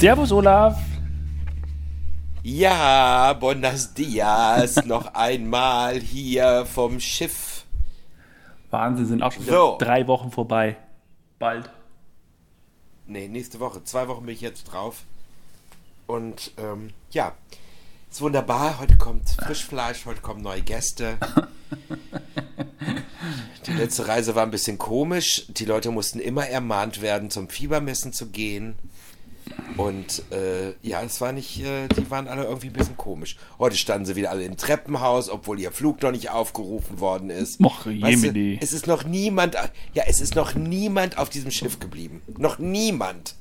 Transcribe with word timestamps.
Servus, 0.00 0.32
Olaf. 0.32 0.80
Ja, 2.42 3.34
buenos 3.34 3.92
dias, 3.92 4.76
noch 4.86 5.12
einmal 5.12 6.00
hier 6.00 6.64
vom 6.64 7.00
Schiff. 7.00 7.66
Wahnsinn, 8.70 9.04
sind 9.04 9.22
auch 9.22 9.30
schon 9.30 9.44
So. 9.44 9.76
drei 9.78 10.06
Wochen 10.06 10.30
vorbei. 10.30 10.78
Bald. 11.38 11.68
Nee, 13.06 13.28
nächste 13.28 13.60
Woche. 13.60 13.84
Zwei 13.84 14.08
Wochen 14.08 14.24
bin 14.24 14.34
ich 14.34 14.40
jetzt 14.40 14.64
drauf. 14.64 15.02
Und 16.06 16.52
ähm, 16.56 16.94
ja, 17.10 17.34
ist 18.10 18.22
wunderbar. 18.22 18.80
Heute 18.80 18.96
kommt 18.96 19.28
Frischfleisch, 19.28 20.06
heute 20.06 20.22
kommen 20.22 20.40
neue 20.40 20.62
Gäste. 20.62 21.18
Die 23.66 23.72
letzte 23.72 24.08
Reise 24.08 24.34
war 24.34 24.44
ein 24.44 24.50
bisschen 24.50 24.78
komisch. 24.78 25.44
Die 25.48 25.66
Leute 25.66 25.90
mussten 25.90 26.20
immer 26.20 26.46
ermahnt 26.46 27.02
werden, 27.02 27.28
zum 27.28 27.50
Fiebermessen 27.50 28.14
zu 28.14 28.30
gehen. 28.30 28.76
Und 29.76 30.22
äh, 30.30 30.74
ja, 30.82 31.02
es 31.02 31.20
war 31.20 31.32
nicht, 31.32 31.60
äh, 31.64 31.88
die 31.88 32.10
waren 32.10 32.28
alle 32.28 32.44
irgendwie 32.44 32.68
ein 32.68 32.72
bisschen 32.72 32.96
komisch. 32.96 33.36
Heute 33.58 33.76
standen 33.76 34.04
sie 34.04 34.16
wieder 34.16 34.30
alle 34.30 34.44
im 34.44 34.56
Treppenhaus, 34.56 35.28
obwohl 35.30 35.58
ihr 35.58 35.72
Flug 35.72 36.02
noch 36.02 36.10
nicht 36.12 36.30
aufgerufen 36.30 37.00
worden 37.00 37.30
ist. 37.30 37.60
Och, 37.60 37.86
Weißt 37.86 38.24
du, 38.24 38.58
es 38.60 38.72
ist 38.72 38.86
noch 38.86 39.04
niemand, 39.04 39.56
ja, 39.94 40.04
es 40.06 40.20
ist 40.20 40.34
noch 40.34 40.54
niemand 40.54 41.18
auf 41.18 41.30
diesem 41.30 41.50
Schiff 41.50 41.78
geblieben. 41.78 42.22
Noch 42.36 42.58
niemand. 42.58 43.36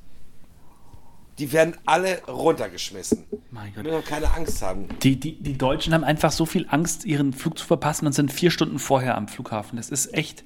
Die 1.40 1.54
werden 1.54 1.77
alle 1.85 2.21
runtergeschmissen. 2.26 3.23
Mein 3.49 3.73
Wir 3.76 3.84
Gott. 3.84 3.91
noch 3.94 4.05
keine 4.05 4.32
Angst 4.34 4.62
haben. 4.62 4.90
Die, 5.02 5.18
die, 5.18 5.41
die 5.41 5.57
Deutschen 5.57 5.94
haben 5.94 6.04
einfach 6.04 6.34
so 6.34 6.46
viel 6.46 6.68
Angst, 6.70 7.05
ihren 7.05 7.32
Flug 7.32 7.57
zu 7.57 7.65
verpassen 7.65 8.05
und 8.05 8.13
sind 8.13 8.32
vier 8.32 8.52
Stunden 8.52 8.77
vorher 8.77 9.15
am 9.15 9.30
Flughafen. 9.30 9.77
Das 9.77 9.90
ist 9.90 10.13
echt. 10.13 10.43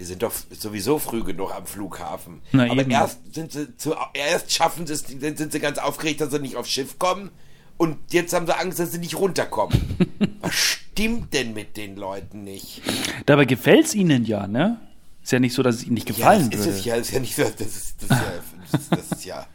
Wir 0.00 0.06
sind 0.06 0.22
doch 0.22 0.32
sowieso 0.58 0.98
früh 0.98 1.22
genug 1.22 1.54
am 1.54 1.66
Flughafen. 1.66 2.40
Na 2.52 2.70
Aber 2.70 2.80
eben. 2.80 2.90
erst 2.90 3.34
sind 3.34 3.52
sie 3.52 3.76
zu, 3.76 3.94
erst 4.14 4.50
schaffen 4.50 4.86
sie 4.86 4.94
es, 4.94 5.04
dann 5.04 5.36
sind 5.36 5.52
sie 5.52 5.60
ganz 5.60 5.76
aufgeregt, 5.76 6.22
dass 6.22 6.30
sie 6.30 6.38
nicht 6.38 6.56
aufs 6.56 6.70
Schiff 6.70 6.98
kommen. 6.98 7.30
Und 7.76 7.98
jetzt 8.10 8.32
haben 8.32 8.46
sie 8.46 8.56
Angst, 8.56 8.78
dass 8.78 8.92
sie 8.92 8.98
nicht 8.98 9.18
runterkommen. 9.18 9.78
Was 10.40 10.54
stimmt 10.54 11.34
denn 11.34 11.52
mit 11.52 11.76
den 11.76 11.96
Leuten 11.96 12.44
nicht? 12.44 12.80
Dabei 13.26 13.44
gefällt 13.44 13.84
es 13.84 13.94
ihnen 13.94 14.24
ja, 14.24 14.46
ne? 14.46 14.80
Ist 15.22 15.32
ja 15.32 15.38
nicht 15.38 15.52
so, 15.52 15.62
dass 15.62 15.74
es 15.74 15.84
ihnen 15.84 15.96
nicht 15.96 16.06
gefallen 16.06 16.44
ja, 16.44 16.48
das 16.48 16.60
würde. 16.60 16.70
ist 16.70 16.78
es 16.78 16.84
ja, 16.86 16.94
ist 16.94 17.10
ja 17.10 17.20
nicht 17.20 17.36
so, 17.36 17.42
das 17.42 17.60
ist, 17.60 17.96
das 17.98 18.04
ist 18.04 18.10
ja, 18.10 18.32
das, 18.72 18.88
das 18.88 19.18
ist 19.18 19.24
ja. 19.26 19.46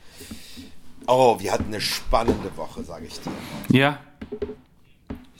Oh, 1.07 1.39
wir 1.39 1.53
hatten 1.53 1.65
eine 1.73 1.81
spannende 1.81 2.55
Woche, 2.55 2.83
sage 2.83 3.07
ich 3.07 3.19
dir. 3.19 3.31
Ja. 3.79 3.99
Wir 4.29 4.47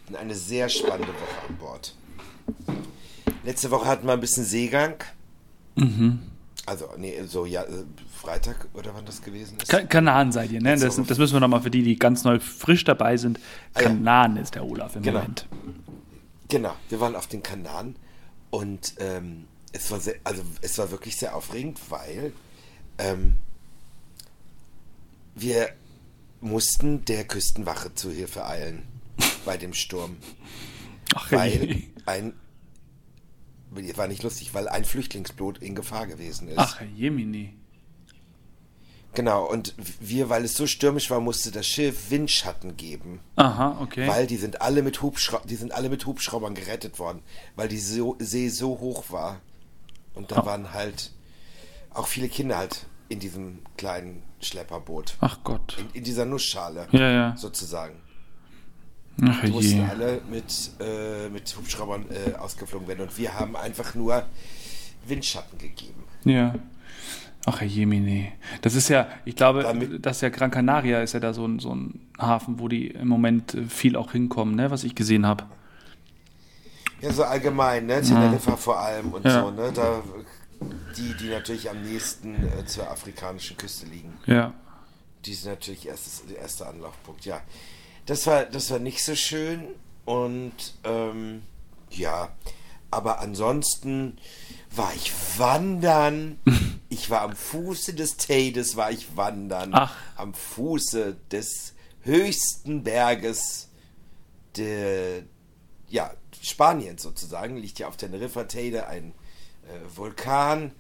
hatten 0.08 0.16
eine 0.16 0.34
sehr 0.34 0.68
spannende 0.68 1.14
Woche 1.14 1.48
an 1.48 1.58
Bord. 1.58 1.94
Letzte 3.46 3.72
Woche 3.72 3.86
hatten 3.86 4.08
wir 4.08 4.14
ein 4.14 4.20
bisschen 4.20 4.44
Seegang. 4.44 4.96
Mhm. 5.76 6.20
Also, 6.66 6.90
nee, 6.98 7.22
so, 7.28 7.46
ja, 7.46 7.64
äh, 7.64 7.84
Freitag 8.12 8.68
oder 8.74 8.96
wann 8.96 9.06
das 9.06 9.22
gewesen 9.22 9.58
ist. 9.58 9.70
Ka 9.70 9.84
Kanaan 9.84 10.32
seid 10.32 10.52
ihr, 10.52 10.62
ne? 10.62 10.76
Das, 10.78 10.96
das 10.96 11.18
müssen 11.20 11.34
wir 11.34 11.40
nochmal 11.40 11.62
für 11.62 11.70
die, 11.70 11.84
die 11.84 11.98
ganz 11.98 12.24
neu 12.24 12.40
frisch 12.40 12.84
dabei 12.84 13.18
sind. 13.18 13.40
Ah, 13.76 13.82
ja. 13.84 14.26
Ist 14.42 14.56
der 14.56 14.66
Olaf 14.66 14.96
im 14.96 15.04
Genau. 15.04 15.20
Moment. 15.20 15.48
Genau, 16.50 16.76
wir 16.90 17.00
waren 17.00 17.16
auf 17.16 17.28
den 17.28 17.44
Kanaren 17.44 17.96
und 18.50 18.96
ähm, 19.00 19.46
es 19.74 19.92
war 19.92 20.00
sehr, 20.00 20.16
also 20.24 20.42
es 20.62 20.78
war 20.78 20.90
wirklich 20.92 21.18
sehr 21.18 21.36
aufregend, 21.36 21.80
weil 21.90 22.34
ähm, 22.98 23.36
wir 25.36 25.70
mussten 26.42 27.04
der 27.06 27.26
Küstenwache 27.26 27.94
zu 27.94 28.12
Hilfe 28.12 28.46
eilen 28.46 28.84
bei 29.46 29.58
dem 29.58 29.74
Sturm, 29.74 30.18
Ach, 31.14 31.32
weil 31.32 31.52
hey. 31.52 31.94
ein 32.06 32.34
war 33.98 34.08
nicht 34.08 34.24
lustig, 34.24 34.54
weil 34.54 34.68
ein 34.68 34.86
Flüchtlingsboot 34.86 35.58
in 35.60 35.76
Gefahr 35.76 36.08
gewesen 36.08 36.48
ist. 36.48 36.58
Ach, 36.58 36.82
Jemini. 36.96 37.54
Genau, 39.14 39.46
und 39.50 39.74
wir, 40.02 40.30
weil 40.30 40.44
es 40.44 40.56
so 40.58 40.68
stürmisch 40.68 41.10
war, 41.10 41.22
musste 41.22 41.50
das 41.50 41.66
Schiff 41.66 42.10
Windschatten 42.12 42.76
geben. 42.76 43.22
Aha, 43.38 43.78
okay. 43.82 44.08
Weil 44.08 44.28
die 44.28 44.36
sind 44.36 44.62
alle 44.62 44.82
mit 44.84 45.02
Hubschra 45.02 45.42
die 45.46 45.56
sind 45.56 45.72
alle 45.72 45.88
mit 45.90 46.06
Hubschraubern 46.06 46.54
gerettet 46.54 47.00
worden, 47.00 47.22
weil 47.56 47.70
die 47.70 47.80
so 47.80 48.18
See 48.20 48.50
so 48.50 48.80
hoch 48.80 49.06
war. 49.12 49.40
Und 50.16 50.32
da 50.32 50.42
Oh. 50.42 50.46
waren 50.46 50.74
halt 50.74 51.12
auch 51.94 52.08
viele 52.08 52.28
Kinder 52.28 52.58
halt 52.58 52.88
in 53.08 53.20
diesem 53.20 53.60
kleinen 53.78 54.22
Schlepperboot. 54.42 55.16
Ach 55.22 55.40
Gott. 55.46 55.78
In, 55.80 55.90
in 56.00 56.04
dieser 56.04 56.26
Nussschale. 56.26 56.88
Ja, 56.92 57.10
ja. 57.10 57.38
Sozusagen. 57.38 58.02
Ach 59.24 59.42
Die 59.42 59.52
mussten 59.52 59.78
je. 59.78 59.84
alle 59.90 60.22
mit, 60.30 60.72
äh, 60.80 61.30
mit 61.30 61.56
Hubschraubern 61.58 62.06
äh, 62.10 62.34
ausgeflogen 62.36 62.88
werden. 62.88 63.02
Und 63.02 63.18
wir 63.18 63.34
haben 63.34 63.56
einfach 63.56 63.96
nur 63.96 64.26
Windschatten 65.08 65.58
gegeben. 65.58 66.04
Ja. 66.26 66.56
Ach, 67.46 67.62
Herr 67.62 67.68
Jemini. 67.68 68.32
Das 68.62 68.74
ist 68.76 68.90
ja, 68.90 69.08
ich 69.24 69.36
glaube, 69.36 69.64
Damit- 69.64 70.06
dass 70.06 70.22
ja 70.22 70.30
Gran 70.30 70.52
Canaria 70.52 71.02
ist 71.02 71.14
ja 71.14 71.20
da 71.20 71.34
so 71.34 71.46
ein, 71.46 71.60
so 71.60 71.74
ein 71.74 72.00
Hafen, 72.20 72.60
wo 72.60 72.68
die 72.68 72.88
im 72.88 73.08
Moment 73.08 73.54
äh, 73.54 73.66
viel 73.66 73.96
auch 73.96 74.12
hinkommen, 74.12 74.56
ne, 74.56 74.72
was 74.72 74.84
ich 74.84 74.96
gesehen 74.96 75.26
habe. 75.26 75.46
Ja, 77.02 77.12
so 77.14 77.24
allgemein, 77.24 77.86
ne? 77.86 78.02
Teneriffa 78.02 78.58
vor 78.58 78.80
allem 78.80 79.12
und 79.14 79.24
Ja. 79.26 79.42
so, 79.44 79.52
ne? 79.52 79.72
Da, 79.74 80.02
die, 80.98 81.14
die 81.18 81.30
natürlich 81.30 81.70
am 81.70 81.82
nächsten 81.84 82.34
äh, 82.36 82.66
zur 82.66 82.90
afrikanischen 82.90 83.58
Küste 83.58 83.86
liegen. 83.86 84.14
Ja. 84.26 84.54
Die 85.26 85.32
ist 85.32 85.46
natürlich 85.46 85.88
erstes, 85.88 86.24
der 86.28 86.40
erste 86.40 86.66
Anlaufpunkt, 86.68 87.26
ja. 87.26 87.42
Das 88.06 88.28
war, 88.28 88.46
das 88.46 88.70
war 88.70 88.80
nicht 88.80 89.04
so 89.04 89.16
schön 89.16 89.68
und 90.06 90.76
ähm, 90.84 91.42
ja, 91.90 92.30
aber 92.92 93.20
ansonsten 93.20 94.18
war 94.72 94.94
ich 94.96 95.12
wandern. 95.38 96.40
Ich 96.88 97.10
war 97.10 97.22
am 97.22 97.36
Fuße 97.36 97.96
des 97.96 98.16
Teides, 98.16 98.78
war 98.78 98.92
ich 98.92 99.18
wandern. 99.18 99.72
Ach. 99.74 99.94
Am 100.16 100.34
Fuße 100.34 101.18
des 101.32 101.74
höchsten 102.04 102.84
Berges 102.84 103.70
der, 104.56 105.24
ja, 105.90 106.14
Spaniens 106.42 107.02
sozusagen, 107.02 107.58
liegt 107.58 107.80
ja 107.80 107.88
auf 107.88 107.98
Teneriffa 107.98 108.44
Teide, 108.44 108.88
ein 108.88 109.14
äh, 109.64 109.98
Vulkan. 109.98 110.72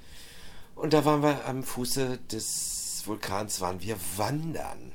Und 0.75 0.93
da 0.93 1.03
waren 1.05 1.23
wir 1.23 1.45
am 1.45 1.63
Fuße 1.63 2.19
des 2.31 3.01
Vulkans, 3.05 3.59
waren 3.59 3.81
wir 3.81 3.97
wandern. 4.15 4.93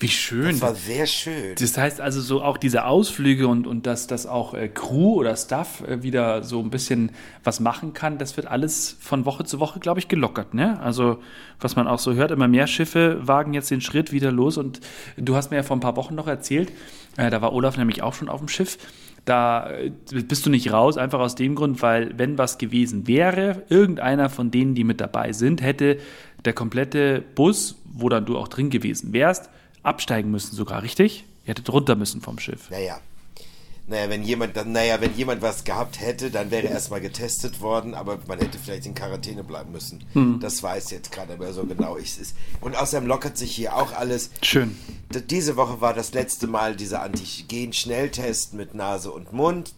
Wie 0.00 0.08
schön. 0.08 0.50
Das 0.50 0.60
war 0.60 0.74
sehr 0.74 1.06
schön. 1.06 1.54
Das 1.58 1.78
heißt 1.78 2.00
also 2.00 2.20
so 2.20 2.42
auch 2.42 2.58
diese 2.58 2.84
Ausflüge 2.84 3.46
und, 3.46 3.66
und 3.66 3.86
dass, 3.86 4.08
dass 4.08 4.26
auch 4.26 4.52
äh, 4.52 4.68
Crew 4.68 5.14
oder 5.14 5.36
Staff 5.36 5.82
äh, 5.82 6.02
wieder 6.02 6.42
so 6.42 6.60
ein 6.60 6.70
bisschen 6.70 7.12
was 7.44 7.60
machen 7.60 7.92
kann, 7.92 8.18
das 8.18 8.36
wird 8.36 8.48
alles 8.48 8.96
von 9.00 9.24
Woche 9.24 9.44
zu 9.44 9.60
Woche, 9.60 9.78
glaube 9.78 10.00
ich, 10.00 10.08
gelockert. 10.08 10.52
Ne? 10.52 10.80
Also 10.80 11.18
was 11.60 11.76
man 11.76 11.86
auch 11.86 12.00
so 12.00 12.14
hört, 12.14 12.32
immer 12.32 12.48
mehr 12.48 12.66
Schiffe 12.66 13.20
wagen 13.22 13.54
jetzt 13.54 13.70
den 13.70 13.80
Schritt 13.80 14.10
wieder 14.10 14.32
los. 14.32 14.58
Und 14.58 14.80
du 15.16 15.36
hast 15.36 15.50
mir 15.50 15.58
ja 15.58 15.62
vor 15.62 15.76
ein 15.76 15.80
paar 15.80 15.96
Wochen 15.96 16.16
noch 16.16 16.26
erzählt, 16.26 16.72
äh, 17.16 17.30
da 17.30 17.40
war 17.40 17.52
Olaf 17.52 17.76
nämlich 17.76 18.02
auch 18.02 18.14
schon 18.14 18.28
auf 18.28 18.40
dem 18.40 18.48
Schiff. 18.48 18.78
Da 19.24 19.70
äh, 19.70 19.90
bist 20.10 20.44
du 20.44 20.50
nicht 20.50 20.72
raus, 20.72 20.98
einfach 20.98 21.20
aus 21.20 21.36
dem 21.36 21.54
Grund, 21.54 21.82
weil 21.82 22.18
wenn 22.18 22.36
was 22.36 22.58
gewesen 22.58 23.06
wäre, 23.06 23.62
irgendeiner 23.68 24.28
von 24.28 24.50
denen, 24.50 24.74
die 24.74 24.84
mit 24.84 25.00
dabei 25.00 25.32
sind, 25.32 25.62
hätte 25.62 25.98
der 26.44 26.52
komplette 26.52 27.22
Bus, 27.34 27.76
wo 27.84 28.08
dann 28.08 28.26
du 28.26 28.36
auch 28.36 28.48
drin 28.48 28.70
gewesen 28.70 29.12
wärst, 29.12 29.50
absteigen 29.84 30.30
müssen 30.30 30.54
sogar, 30.56 30.82
richtig? 30.82 31.24
Ihr 31.44 31.50
hättet 31.50 31.70
runter 31.70 31.94
müssen 31.94 32.20
vom 32.20 32.38
Schiff. 32.38 32.70
Naja. 32.70 33.00
Naja, 33.86 34.08
wenn 34.08 34.22
jemand, 34.22 34.56
dann, 34.56 34.72
naja, 34.72 34.98
wenn 35.02 35.14
jemand 35.14 35.42
was 35.42 35.64
gehabt 35.64 36.00
hätte, 36.00 36.30
dann 36.30 36.50
wäre 36.50 36.68
erstmal 36.68 37.02
getestet 37.02 37.60
worden, 37.60 37.94
aber 37.94 38.18
man 38.26 38.38
hätte 38.38 38.58
vielleicht 38.58 38.86
in 38.86 38.94
Quarantäne 38.94 39.44
bleiben 39.44 39.72
müssen. 39.72 40.02
Hm. 40.14 40.40
Das 40.40 40.62
weiß 40.62 40.90
jetzt 40.90 41.12
gerade 41.12 41.36
mehr 41.36 41.52
so 41.52 41.64
genau. 41.64 41.98
Ich, 41.98 42.18
ist, 42.18 42.34
und 42.62 42.76
außerdem 42.76 43.06
lockert 43.06 43.36
sich 43.36 43.54
hier 43.54 43.76
auch 43.76 43.92
alles. 43.92 44.30
Schön. 44.40 44.74
Diese 45.28 45.56
Woche 45.56 45.82
war 45.82 45.92
das 45.92 46.14
letzte 46.14 46.46
Mal 46.46 46.76
dieser 46.76 47.02
Antigen-Schnelltest 47.02 48.54
mit 48.54 48.74
Nase 48.74 49.10
und 49.10 49.34
Mund. 49.34 49.74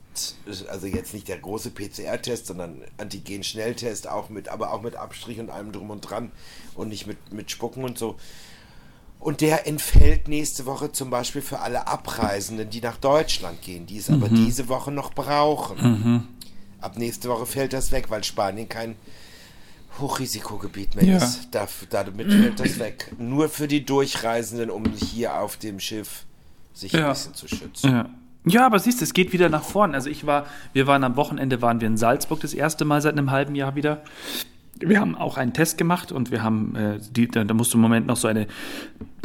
Also 0.70 0.86
jetzt 0.86 1.12
nicht 1.12 1.26
der 1.26 1.38
große 1.38 1.70
PCR-Test, 1.70 2.46
sondern 2.46 2.82
Antigen-Schnelltest, 2.98 4.08
auch 4.08 4.28
mit, 4.28 4.48
aber 4.48 4.72
auch 4.72 4.82
mit 4.82 4.94
Abstrich 4.94 5.40
und 5.40 5.50
allem 5.50 5.72
drum 5.72 5.90
und 5.90 6.02
dran 6.02 6.30
und 6.76 6.88
nicht 6.88 7.08
mit, 7.08 7.32
mit 7.32 7.50
Spucken 7.50 7.82
und 7.82 7.98
so. 7.98 8.14
Und 9.18 9.40
der 9.40 9.66
entfällt 9.66 10.28
nächste 10.28 10.66
Woche 10.66 10.92
zum 10.92 11.10
Beispiel 11.10 11.42
für 11.42 11.58
alle 11.60 11.86
Abreisenden, 11.88 12.70
die 12.70 12.80
nach 12.80 12.96
Deutschland 12.96 13.60
gehen, 13.62 13.86
die 13.86 13.98
es 13.98 14.08
aber 14.08 14.28
diese 14.28 14.68
Woche 14.68 14.92
noch 14.92 15.12
brauchen. 15.14 16.28
Ab 16.80 16.96
nächste 16.96 17.28
Woche 17.28 17.46
fällt 17.46 17.72
das 17.72 17.90
weg, 17.90 18.06
weil 18.10 18.22
Spanien 18.22 18.68
kein 18.68 18.94
Hochrisikogebiet 19.98 20.94
mehr 20.94 21.04
Ja. 21.04 21.16
ist. 21.16 21.48
Da, 21.50 21.66
damit 21.90 22.30
fällt 22.30 22.60
das 22.60 22.78
weg. 22.78 23.12
Nur 23.18 23.48
für 23.48 23.66
die 23.66 23.84
Durchreisenden, 23.84 24.70
um 24.70 24.84
hier 24.92 25.40
auf 25.40 25.56
dem 25.56 25.80
Schiff 25.80 26.24
sich 26.74 26.92
Ja. 26.92 27.06
ein 27.06 27.12
bisschen 27.12 27.34
zu 27.34 27.48
schützen. 27.48 27.90
Ja. 27.90 28.10
Ja, 28.48 28.66
aber 28.66 28.78
siehst 28.78 29.00
du, 29.00 29.04
es 29.04 29.12
geht 29.12 29.32
wieder 29.32 29.48
nach 29.48 29.64
vorn. 29.64 29.92
Also 29.94 30.08
ich 30.08 30.24
war, 30.24 30.46
wir 30.72 30.86
waren 30.86 31.02
am 31.02 31.16
Wochenende, 31.16 31.62
waren 31.62 31.80
wir 31.80 31.88
in 31.88 31.96
Salzburg 31.96 32.38
das 32.40 32.54
erste 32.54 32.84
Mal 32.84 33.02
seit 33.02 33.14
einem 33.14 33.32
halben 33.32 33.56
Jahr 33.56 33.74
wieder. 33.74 34.02
Wir 34.80 35.00
haben 35.00 35.16
auch 35.16 35.36
einen 35.36 35.52
Test 35.52 35.78
gemacht 35.78 36.12
und 36.12 36.30
wir 36.30 36.42
haben, 36.42 36.74
äh, 36.76 36.98
die, 37.10 37.28
da, 37.28 37.44
da 37.44 37.54
musst 37.54 37.72
du 37.72 37.78
im 37.78 37.82
Moment 37.82 38.06
noch 38.06 38.16
so 38.16 38.28
eine, 38.28 38.46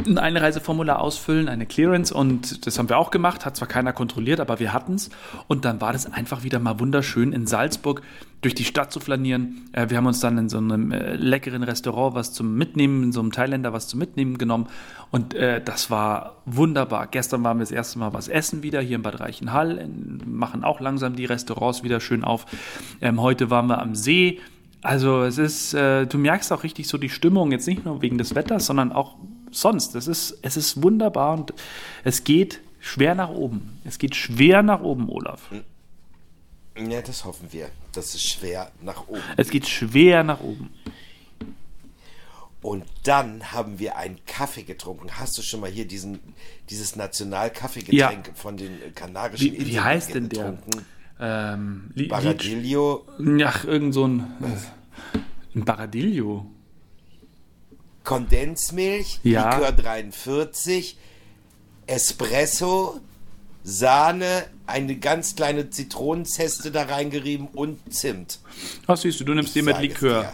ein 0.06 0.18
Einreiseformular 0.18 1.00
ausfüllen, 1.00 1.48
eine 1.48 1.66
Clearance 1.66 2.12
und 2.12 2.66
das 2.66 2.78
haben 2.78 2.88
wir 2.88 2.98
auch 2.98 3.10
gemacht, 3.10 3.44
hat 3.44 3.56
zwar 3.56 3.68
keiner 3.68 3.92
kontrolliert, 3.92 4.40
aber 4.40 4.58
wir 4.58 4.72
hatten 4.72 4.94
es 4.94 5.10
und 5.48 5.64
dann 5.64 5.80
war 5.80 5.92
das 5.92 6.12
einfach 6.12 6.42
wieder 6.42 6.58
mal 6.58 6.80
wunderschön 6.80 7.32
in 7.32 7.46
Salzburg 7.46 8.02
durch 8.40 8.54
die 8.56 8.64
Stadt 8.64 8.92
zu 8.92 8.98
flanieren. 8.98 9.68
Äh, 9.72 9.90
wir 9.90 9.98
haben 9.98 10.06
uns 10.06 10.20
dann 10.20 10.38
in 10.38 10.48
so 10.48 10.58
einem 10.58 10.90
äh, 10.90 11.14
leckeren 11.14 11.62
Restaurant 11.62 12.14
was 12.14 12.32
zum 12.32 12.56
Mitnehmen, 12.56 13.02
in 13.04 13.12
so 13.12 13.20
einem 13.20 13.32
Thailänder 13.32 13.72
was 13.72 13.88
zum 13.88 13.98
Mitnehmen 14.00 14.38
genommen 14.38 14.68
und 15.10 15.34
äh, 15.34 15.60
das 15.62 15.90
war 15.90 16.36
wunderbar. 16.46 17.06
Gestern 17.06 17.44
waren 17.44 17.58
wir 17.58 17.62
das 17.62 17.72
erste 17.72 17.98
Mal 17.98 18.12
was 18.12 18.28
essen 18.28 18.62
wieder 18.62 18.80
hier 18.80 18.96
in 18.96 19.02
Bad 19.02 19.20
Reichenhall, 19.20 19.88
machen 20.24 20.64
auch 20.64 20.80
langsam 20.80 21.14
die 21.14 21.26
Restaurants 21.26 21.82
wieder 21.82 22.00
schön 22.00 22.24
auf. 22.24 22.46
Ähm, 23.00 23.20
heute 23.20 23.50
waren 23.50 23.66
wir 23.66 23.80
am 23.80 23.94
See, 23.94 24.40
also 24.82 25.22
es 25.22 25.38
ist, 25.38 25.74
äh, 25.74 26.06
du 26.06 26.18
merkst 26.18 26.52
auch 26.52 26.62
richtig 26.64 26.88
so 26.88 26.98
die 26.98 27.08
Stimmung, 27.08 27.52
jetzt 27.52 27.66
nicht 27.66 27.84
nur 27.84 28.02
wegen 28.02 28.18
des 28.18 28.34
Wetters, 28.34 28.66
sondern 28.66 28.92
auch 28.92 29.16
sonst. 29.50 29.94
Es 29.94 30.06
ist, 30.06 30.38
es 30.42 30.56
ist 30.56 30.82
wunderbar 30.82 31.34
und 31.34 31.54
es 32.04 32.24
geht 32.24 32.60
schwer 32.80 33.14
nach 33.14 33.30
oben. 33.30 33.80
Es 33.84 33.98
geht 33.98 34.14
schwer 34.16 34.62
nach 34.62 34.80
oben, 34.82 35.08
Olaf. 35.08 35.50
Ja, 36.76 37.00
das 37.02 37.24
hoffen 37.24 37.48
wir. 37.52 37.68
Das 37.92 38.14
ist 38.14 38.22
schwer 38.26 38.70
nach 38.82 39.06
oben. 39.08 39.22
Es 39.36 39.50
geht 39.50 39.68
schwer 39.68 40.24
nach 40.24 40.40
oben. 40.40 40.70
Und 42.62 42.84
dann 43.02 43.52
haben 43.52 43.78
wir 43.80 43.96
einen 43.96 44.18
Kaffee 44.24 44.62
getrunken. 44.62 45.10
Hast 45.18 45.36
du 45.36 45.42
schon 45.42 45.60
mal 45.60 45.70
hier 45.70 45.84
diesen, 45.84 46.20
dieses 46.70 46.94
National-Kaffeegetränk 46.94 48.28
Ja. 48.28 48.34
von 48.34 48.56
den 48.56 48.94
Kanarischen 48.94 49.52
Wie, 49.52 49.66
wie 49.66 49.80
heißt 49.80 50.14
denn 50.14 50.28
der? 50.28 50.58
Ähm, 51.24 51.92
Li- 51.94 52.08
Baradillo, 52.08 53.06
Li- 53.18 53.44
Ach, 53.44 53.64
irgend 53.64 53.94
so 53.94 54.08
ein, 54.08 54.20
äh, 54.42 55.56
ein 55.58 55.64
Baradillo. 55.64 56.46
Kondensmilch, 58.02 59.20
Ja. 59.22 59.54
Likör 59.54 59.70
43, 59.72 60.96
Espresso, 61.86 63.00
Sahne, 63.62 64.46
eine 64.66 64.96
ganz 64.96 65.36
kleine 65.36 65.70
Zitronenzeste 65.70 66.72
da 66.72 66.82
reingerieben 66.82 67.46
und 67.48 67.78
Zimt. 67.94 68.40
Ach, 68.88 68.96
siehst 68.96 69.20
du, 69.20 69.24
du 69.24 69.34
nimmst 69.34 69.54
dir 69.54 69.62
mit 69.62 69.78
Likör. 69.78 70.32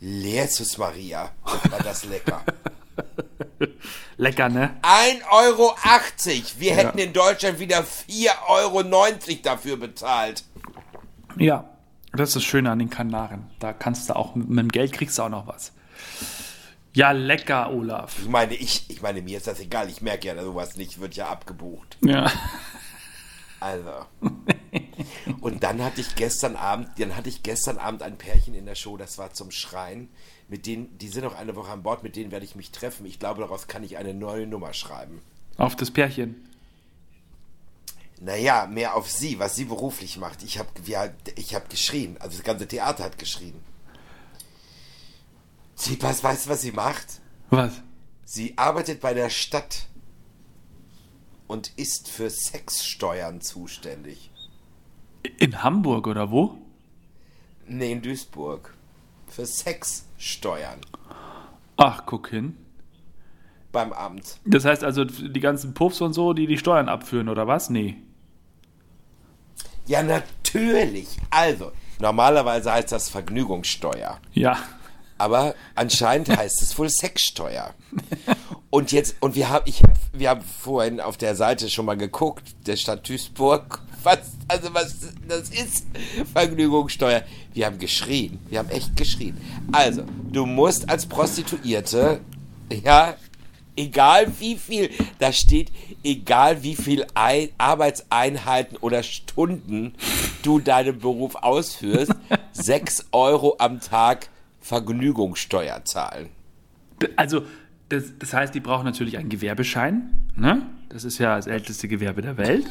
Jesus 0.00 0.76
Maria, 0.76 1.30
war 1.70 1.78
das 1.82 2.04
lecker. 2.04 2.44
Lecker, 4.16 4.48
ne? 4.48 4.76
1,80 4.82 5.22
Euro. 5.30 5.74
Wir 6.58 6.74
hätten 6.76 6.98
in 6.98 7.12
Deutschland 7.12 7.58
wieder 7.58 7.80
4,90 7.80 8.48
Euro 8.48 8.82
dafür 9.42 9.76
bezahlt. 9.76 10.44
Ja, 11.36 11.68
das 12.12 12.30
ist 12.30 12.36
das 12.36 12.44
Schöne 12.44 12.70
an 12.70 12.78
den 12.78 12.90
Kanaren. 12.90 13.50
Da 13.58 13.72
kannst 13.72 14.08
du 14.08 14.16
auch, 14.16 14.34
mit 14.34 14.58
dem 14.58 14.68
Geld 14.70 14.92
kriegst 14.92 15.18
du 15.18 15.22
auch 15.22 15.28
noch 15.28 15.46
was. 15.46 15.72
Ja, 16.92 17.10
lecker, 17.10 17.72
Olaf. 17.72 18.18
Ich 18.20 18.28
meine, 18.28 18.54
ich, 18.54 18.88
ich 18.88 19.02
meine, 19.02 19.20
mir 19.20 19.38
ist 19.38 19.48
das 19.48 19.58
egal. 19.58 19.88
Ich 19.88 20.00
merke 20.00 20.28
ja 20.28 20.40
sowas 20.40 20.76
nicht, 20.76 21.00
wird 21.00 21.16
ja 21.16 21.26
abgebucht. 21.28 21.96
Ja. 22.02 22.30
Also. 23.58 24.06
Und 25.40 25.62
dann 25.62 25.82
hatte 25.82 26.00
ich 26.00 26.14
gestern 26.14 26.56
Abend, 26.56 26.88
dann 26.98 27.16
hatte 27.16 27.28
ich 27.28 27.42
gestern 27.42 27.78
Abend 27.78 28.02
ein 28.02 28.18
Pärchen 28.18 28.54
in 28.54 28.66
der 28.66 28.74
Show, 28.74 28.96
das 28.96 29.18
war 29.18 29.32
zum 29.32 29.50
Schreien. 29.50 30.08
Mit 30.48 30.66
denen, 30.66 30.96
die 30.98 31.08
sind 31.08 31.24
noch 31.24 31.34
eine 31.34 31.56
Woche 31.56 31.72
an 31.72 31.82
Bord, 31.82 32.02
mit 32.02 32.16
denen 32.16 32.30
werde 32.30 32.44
ich 32.44 32.54
mich 32.54 32.70
treffen. 32.70 33.06
Ich 33.06 33.18
glaube, 33.18 33.40
daraus 33.40 33.66
kann 33.66 33.82
ich 33.82 33.96
eine 33.96 34.12
neue 34.12 34.46
Nummer 34.46 34.74
schreiben. 34.74 35.22
Auf 35.56 35.76
das 35.76 35.90
Pärchen. 35.90 36.48
Naja, 38.20 38.66
mehr 38.66 38.94
auf 38.94 39.10
sie, 39.10 39.38
was 39.38 39.56
sie 39.56 39.64
beruflich 39.64 40.18
macht. 40.18 40.42
Ich 40.42 40.58
habe 40.58 40.68
ich 41.36 41.54
hab 41.54 41.68
geschrien. 41.68 42.16
Also 42.20 42.36
das 42.36 42.44
ganze 42.44 42.68
Theater 42.68 43.04
hat 43.04 43.18
geschrien. 43.18 43.54
Sie, 45.74 46.00
was, 46.00 46.22
weißt 46.22 46.46
du, 46.46 46.50
was 46.50 46.62
sie 46.62 46.72
macht? 46.72 47.20
Was? 47.50 47.72
Sie 48.24 48.56
arbeitet 48.56 49.00
bei 49.00 49.14
der 49.14 49.30
Stadt 49.30 49.86
und 51.46 51.72
ist 51.76 52.08
für 52.08 52.30
Sexsteuern 52.30 53.40
zuständig. 53.40 54.30
In 55.38 55.62
Hamburg 55.62 56.06
oder 56.06 56.30
wo? 56.30 56.58
Nee, 57.66 57.92
in 57.92 58.02
Duisburg. 58.02 58.74
Für 59.26 59.46
Sexsteuern 59.46 60.80
Ach, 61.76 62.02
guck 62.06 62.28
hin. 62.28 62.56
beim 63.72 63.92
Amt. 63.92 64.38
Das 64.44 64.64
heißt 64.64 64.84
also, 64.84 65.04
die 65.04 65.40
ganzen 65.40 65.74
Puffs 65.74 66.00
und 66.00 66.12
so, 66.12 66.32
die 66.34 66.46
die 66.46 66.58
Steuern 66.58 66.88
abführen, 66.88 67.28
oder 67.28 67.48
was? 67.48 67.70
Nee. 67.70 67.96
Ja, 69.86 70.02
natürlich. 70.02 71.08
Also, 71.30 71.72
normalerweise 71.98 72.72
heißt 72.72 72.92
das 72.92 73.08
Vergnügungssteuer. 73.08 74.20
Ja. 74.32 74.58
Aber 75.18 75.54
anscheinend 75.74 76.28
heißt 76.36 76.62
es 76.62 76.78
wohl 76.78 76.88
Sexsteuer. 76.88 77.74
Und 78.70 78.92
jetzt, 78.92 79.16
und 79.20 79.34
wir 79.34 79.50
haben, 79.50 79.64
ich 79.66 79.82
hab, 79.82 79.90
wir 80.12 80.30
haben 80.30 80.42
vorhin 80.42 81.00
auf 81.00 81.16
der 81.16 81.34
Seite 81.34 81.68
schon 81.68 81.86
mal 81.86 81.96
geguckt, 81.96 82.54
der 82.66 82.76
Stadt 82.76 83.08
Duisburg, 83.08 83.80
was, 84.04 84.18
also 84.48 84.72
was 84.74 85.12
das 85.26 85.50
ist, 85.50 85.86
Vergnügungssteuer. 86.32 87.22
Wir 87.52 87.66
haben 87.66 87.78
geschrien, 87.78 88.38
wir 88.48 88.58
haben 88.58 88.70
echt 88.70 88.96
geschrien. 88.96 89.36
Also, 89.72 90.04
du 90.32 90.46
musst 90.46 90.88
als 90.88 91.06
Prostituierte, 91.06 92.20
ja, 92.70 93.16
egal 93.76 94.32
wie 94.38 94.56
viel, 94.56 94.90
da 95.18 95.32
steht, 95.32 95.72
egal 96.02 96.62
wie 96.62 96.76
viel 96.76 97.06
Ein 97.14 97.50
Arbeitseinheiten 97.58 98.76
oder 98.78 99.02
Stunden 99.02 99.94
du 100.42 100.58
deinen 100.58 100.98
Beruf 100.98 101.34
ausführst, 101.36 102.12
6 102.52 103.06
Euro 103.12 103.56
am 103.58 103.80
Tag 103.80 104.28
Vergnügungssteuer 104.60 105.84
zahlen. 105.84 106.30
Also, 107.16 107.42
das, 107.88 108.14
das 108.18 108.32
heißt, 108.32 108.54
die 108.54 108.60
brauchen 108.60 108.84
natürlich 108.84 109.18
einen 109.18 109.28
Gewerbeschein. 109.28 110.30
Ne? 110.36 110.62
Das 110.88 111.04
ist 111.04 111.18
ja 111.18 111.36
das 111.36 111.46
älteste 111.46 111.86
Gewerbe 111.86 112.22
der 112.22 112.36
Welt. 112.38 112.66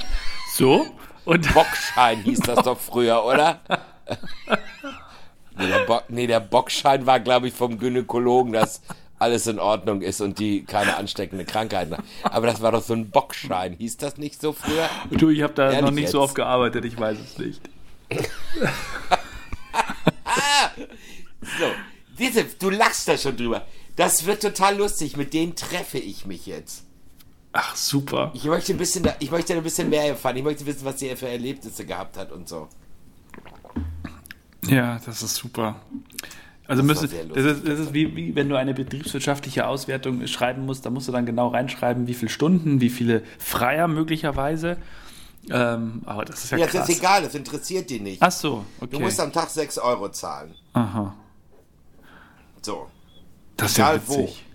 So. 0.55 0.85
Und 1.25 1.53
Bockschein 1.53 2.21
hieß 2.21 2.39
das 2.41 2.63
doch 2.63 2.79
früher, 2.79 3.23
oder? 3.23 3.59
nee, 5.57 5.67
der, 5.67 5.85
Bo 5.85 6.01
nee, 6.09 6.27
der 6.27 6.39
Bockschein 6.39 7.05
war, 7.05 7.19
glaube 7.19 7.47
ich, 7.47 7.53
vom 7.53 7.79
Gynäkologen, 7.79 8.53
dass 8.53 8.81
alles 9.19 9.47
in 9.47 9.59
Ordnung 9.59 10.01
ist 10.01 10.19
und 10.19 10.39
die 10.39 10.65
keine 10.65 10.97
ansteckende 10.97 11.45
Krankheiten 11.45 11.93
haben. 11.93 12.03
Aber 12.23 12.47
das 12.47 12.61
war 12.61 12.71
doch 12.73 12.83
so 12.83 12.93
ein 12.93 13.09
Bockschein. 13.09 13.73
Hieß 13.73 13.97
das 13.97 14.17
nicht 14.17 14.41
so 14.41 14.51
früher? 14.51 14.89
du, 15.11 15.29
ich 15.29 15.41
habe 15.41 15.53
da 15.53 15.67
Ehrlich 15.67 15.81
noch 15.81 15.91
nicht 15.91 16.09
so 16.09 16.19
jetzt? 16.19 16.25
oft 16.25 16.35
gearbeitet, 16.35 16.83
ich 16.85 16.99
weiß 16.99 17.17
es 17.19 17.37
nicht. 17.37 17.61
So, 21.59 21.65
diese, 22.17 22.45
du 22.45 22.69
lachst 22.69 23.07
da 23.07 23.17
schon 23.17 23.37
drüber. 23.37 23.65
Das 23.95 24.25
wird 24.25 24.41
total 24.41 24.77
lustig. 24.77 25.17
Mit 25.17 25.33
denen 25.33 25.55
treffe 25.55 25.99
ich 25.99 26.25
mich 26.25 26.45
jetzt. 26.45 26.85
Ach, 27.53 27.75
super. 27.75 28.31
Ich 28.33 28.45
möchte 28.45 28.73
ein 28.73 28.77
bisschen, 28.77 29.07
ich 29.19 29.29
möchte 29.31 29.53
ein 29.53 29.61
bisschen 29.63 29.89
mehr 29.89 30.07
erfahren. 30.07 30.35
Ich 30.37 30.43
möchte 30.43 30.65
wissen, 30.65 30.83
was 30.85 30.99
sie 30.99 31.15
für 31.15 31.27
Erlebnisse 31.29 31.85
gehabt 31.85 32.17
hat 32.17 32.31
und 32.31 32.49
so. 32.49 32.67
Ja, 34.65 34.99
das 35.05 35.21
ist 35.21 35.35
super. 35.35 35.75
Also 36.65 36.81
Das 36.81 36.95
war 36.97 37.03
müsste, 37.03 37.07
sehr 37.07 37.25
das 37.25 37.45
ist, 37.57 37.67
das 37.67 37.79
ist 37.79 37.93
wie, 37.93 38.15
wie 38.15 38.35
wenn 38.35 38.49
du 38.49 38.55
eine 38.55 38.73
betriebswirtschaftliche 38.73 39.67
Auswertung 39.67 40.25
schreiben 40.27 40.65
musst, 40.65 40.85
da 40.85 40.89
musst 40.89 41.07
du 41.07 41.11
dann 41.11 41.25
genau 41.25 41.49
reinschreiben, 41.49 42.07
wie 42.07 42.13
viele 42.13 42.29
Stunden, 42.29 42.79
wie 42.81 42.89
viele 42.89 43.23
Freier 43.37 43.87
möglicherweise. 43.87 44.77
Ähm, 45.49 46.01
aber 46.05 46.23
das 46.23 46.45
ist 46.45 46.51
ja, 46.51 46.57
Ja, 46.57 46.65
krass. 46.67 46.81
das 46.87 46.89
ist 46.89 46.99
egal, 46.99 47.21
das 47.23 47.35
interessiert 47.35 47.89
die 47.89 47.99
nicht. 47.99 48.21
Ach 48.21 48.31
so, 48.31 48.63
okay. 48.79 48.91
Du 48.91 48.99
musst 49.01 49.19
am 49.19 49.33
Tag 49.33 49.49
6 49.49 49.77
Euro 49.79 50.09
zahlen. 50.09 50.55
Aha. 50.71 51.13
So. 52.61 52.87
Das 53.57 53.71
ist 53.71 53.77
ja 53.77 53.89
Egal 53.93 54.01
wo. 54.07 54.17
witzig. 54.19 54.45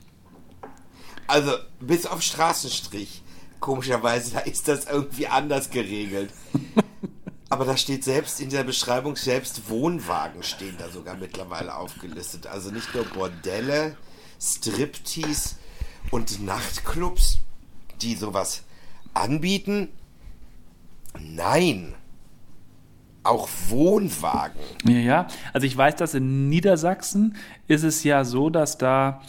Also, 1.26 1.52
bis 1.80 2.06
auf 2.06 2.22
Straßenstrich. 2.22 3.22
Komischerweise, 3.60 4.32
da 4.32 4.40
ist 4.40 4.68
das 4.68 4.84
irgendwie 4.86 5.26
anders 5.26 5.70
geregelt. 5.70 6.30
Aber 7.50 7.64
da 7.64 7.76
steht 7.76 8.04
selbst 8.04 8.40
in 8.40 8.50
der 8.50 8.62
Beschreibung, 8.62 9.16
selbst 9.16 9.70
Wohnwagen 9.70 10.42
stehen 10.42 10.76
da 10.78 10.90
sogar 10.90 11.16
mittlerweile 11.16 11.74
aufgelistet. 11.74 12.46
Also 12.46 12.70
nicht 12.70 12.94
nur 12.94 13.04
Bordelle, 13.04 13.96
Striptease 14.38 15.56
und 16.10 16.44
Nachtclubs, 16.44 17.38
die 18.02 18.14
sowas 18.16 18.64
anbieten. 19.14 19.88
Nein. 21.18 21.94
Auch 23.22 23.48
Wohnwagen. 23.68 24.60
Ja, 24.84 24.98
ja. 24.98 25.28
Also 25.52 25.66
ich 25.66 25.76
weiß, 25.76 25.96
dass 25.96 26.14
in 26.14 26.48
Niedersachsen 26.48 27.36
ist 27.66 27.82
es 27.82 28.04
ja 28.04 28.24
so, 28.24 28.50
dass 28.50 28.78
da 28.78 29.22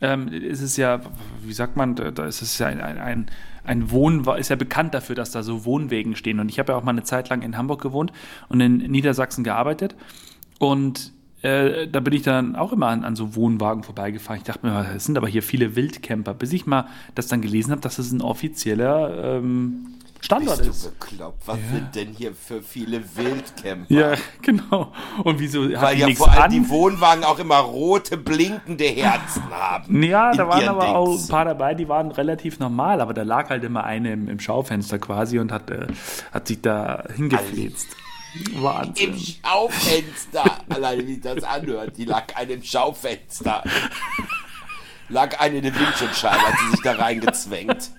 ähm, 0.00 0.28
ist 0.28 0.60
es 0.60 0.76
ja, 0.76 1.00
wie 1.42 1.52
sagt 1.52 1.76
man, 1.76 1.94
da 1.94 2.26
ist 2.26 2.42
es 2.42 2.58
ja 2.58 2.66
ein, 2.66 2.80
ein, 2.80 2.98
ein, 2.98 3.26
ein 3.64 3.90
Wohn, 3.90 4.24
ist 4.38 4.50
ja 4.50 4.56
bekannt 4.56 4.94
dafür, 4.94 5.14
dass 5.16 5.30
da 5.30 5.42
so 5.42 5.64
Wohnwegen 5.64 6.16
stehen. 6.16 6.38
Und 6.40 6.48
ich 6.48 6.58
habe 6.58 6.72
ja 6.72 6.78
auch 6.78 6.84
mal 6.84 6.92
eine 6.92 7.02
Zeit 7.02 7.28
lang 7.28 7.42
in 7.42 7.56
Hamburg 7.56 7.82
gewohnt 7.82 8.12
und 8.48 8.60
in 8.60 8.78
Niedersachsen 8.78 9.44
gearbeitet. 9.44 9.96
Und 10.58 11.12
äh, 11.42 11.88
da 11.88 12.00
bin 12.00 12.12
ich 12.12 12.22
dann 12.22 12.56
auch 12.56 12.72
immer 12.72 12.88
an, 12.88 13.04
an 13.04 13.16
so 13.16 13.34
Wohnwagen 13.34 13.82
vorbeigefahren. 13.82 14.38
Ich 14.38 14.46
dachte 14.46 14.66
mir, 14.66 14.86
es 14.94 15.04
sind 15.04 15.16
aber 15.16 15.28
hier 15.28 15.42
viele 15.42 15.76
Wildcamper, 15.76 16.34
bis 16.34 16.52
ich 16.52 16.66
mal 16.66 16.88
das 17.14 17.26
dann 17.26 17.40
gelesen 17.40 17.70
habe, 17.70 17.80
dass 17.80 17.98
es 17.98 18.12
ein 18.12 18.20
offizieller 18.20 19.36
ähm, 19.36 19.94
Standort 20.20 20.58
Bist 20.58 20.70
ist. 20.70 20.86
du 20.86 20.90
bekloppt? 20.90 21.46
Was 21.46 21.58
sind 21.72 21.94
denn 21.94 22.08
hier 22.12 22.34
für 22.34 22.62
viele 22.62 23.02
Wildcamper? 23.16 23.92
Ja, 23.92 24.14
genau. 24.42 24.92
Und 25.22 25.38
wieso 25.38 25.64
hat 25.74 25.82
Weil 25.82 25.96
die 25.96 26.02
ja 26.02 26.14
vor 26.14 26.30
allem 26.30 26.42
an? 26.42 26.50
die 26.50 26.68
Wohnwagen 26.68 27.24
auch 27.24 27.38
immer 27.38 27.58
rote, 27.58 28.16
blinkende 28.16 28.84
Herzen 28.84 29.44
haben. 29.50 30.02
Ja, 30.02 30.32
da 30.32 30.48
waren 30.48 30.68
aber 30.68 30.88
auch 30.96 31.10
Dings. 31.10 31.24
ein 31.24 31.28
paar 31.28 31.44
dabei, 31.44 31.74
die 31.74 31.88
waren 31.88 32.10
relativ 32.10 32.58
normal, 32.58 33.00
aber 33.00 33.14
da 33.14 33.22
lag 33.22 33.50
halt 33.50 33.62
immer 33.64 33.84
eine 33.84 34.12
im, 34.12 34.28
im 34.28 34.40
Schaufenster 34.40 34.98
quasi 34.98 35.38
und 35.38 35.52
hat, 35.52 35.70
äh, 35.70 35.86
hat 36.32 36.48
sich 36.48 36.60
da 36.60 37.04
hingefläzt. 37.14 37.88
Wahnsinn. 38.56 39.10
Im 39.14 39.18
Schaufenster. 39.18 40.44
Alleine 40.68 41.06
wie 41.06 41.18
das 41.18 41.42
anhört. 41.44 41.96
Die 41.96 42.04
lag 42.04 42.36
eine 42.36 42.52
im 42.52 42.62
Schaufenster. 42.62 43.62
lag 45.08 45.38
eine 45.40 45.56
in 45.58 45.62
der 45.62 45.74
Windschutzscheibe, 45.74 46.36
hat 46.40 46.54
sie 46.58 46.70
sich 46.72 46.80
da 46.82 46.92
reingezwängt. 46.96 47.90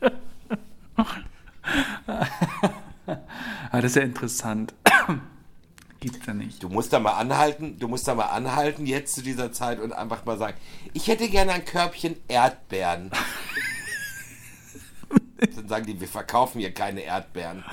Ah, 3.70 3.80
das 3.80 3.90
ist 3.90 3.96
ja 3.96 4.02
interessant. 4.02 4.72
Gibt's 6.00 6.26
ja 6.26 6.32
nicht. 6.32 6.62
Du 6.62 6.68
musst 6.68 6.92
da 6.92 7.00
mal 7.00 7.14
anhalten, 7.14 7.78
du 7.78 7.88
musst 7.88 8.06
da 8.06 8.14
mal 8.14 8.26
anhalten 8.26 8.86
jetzt 8.86 9.16
zu 9.16 9.22
dieser 9.22 9.52
Zeit 9.52 9.80
und 9.80 9.92
einfach 9.92 10.24
mal 10.24 10.38
sagen, 10.38 10.56
ich 10.92 11.08
hätte 11.08 11.28
gerne 11.28 11.52
ein 11.52 11.64
Körbchen 11.64 12.16
Erdbeeren. 12.28 13.10
Dann 15.56 15.68
sagen 15.68 15.86
die, 15.86 16.00
wir 16.00 16.08
verkaufen 16.08 16.60
hier 16.60 16.72
keine 16.72 17.00
Erdbeeren. 17.00 17.64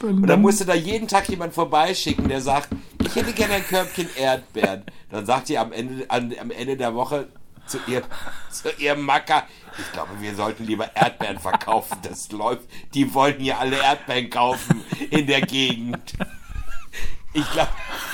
Und 0.00 0.26
dann 0.26 0.40
musst 0.40 0.60
du 0.60 0.64
da 0.64 0.74
jeden 0.74 1.08
Tag 1.08 1.28
jemand 1.28 1.54
vorbeischicken, 1.54 2.28
der 2.28 2.40
sagt, 2.40 2.68
ich 3.02 3.16
hätte 3.16 3.32
gerne 3.32 3.54
ein 3.54 3.64
Körbchen 3.64 4.08
Erdbeeren. 4.16 4.84
Dann 5.10 5.26
sagt 5.26 5.48
die 5.48 5.58
am 5.58 5.72
Ende, 5.72 6.08
an, 6.10 6.34
am 6.40 6.50
Ende 6.50 6.76
der 6.76 6.94
Woche 6.94 7.28
zu, 7.66 7.78
ihr, 7.86 8.02
zu 8.50 8.70
ihrem 8.78 9.02
Macker, 9.02 9.44
ich 9.78 9.92
glaube, 9.92 10.10
wir 10.20 10.34
sollten 10.34 10.64
lieber 10.64 10.94
Erdbeeren 10.94 11.38
verkaufen. 11.38 11.98
Das 12.02 12.32
läuft. 12.32 12.62
Die 12.94 13.12
wollen 13.12 13.38
hier 13.38 13.58
alle 13.58 13.76
Erdbeeren 13.76 14.30
kaufen 14.30 14.82
in 15.10 15.26
der 15.26 15.42
Gegend. 15.42 16.14
Ich 17.34 17.50
glaube, 17.52 17.68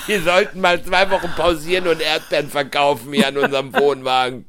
wir 0.05 0.21
sollten 0.21 0.59
mal 0.59 0.83
zwei 0.83 1.09
Wochen 1.09 1.29
pausieren 1.37 1.87
und 1.87 2.01
Erdbeeren 2.01 2.49
verkaufen 2.49 3.13
hier 3.13 3.29
an 3.29 3.37
unserem 3.37 3.73
Wohnwagen. 3.73 4.45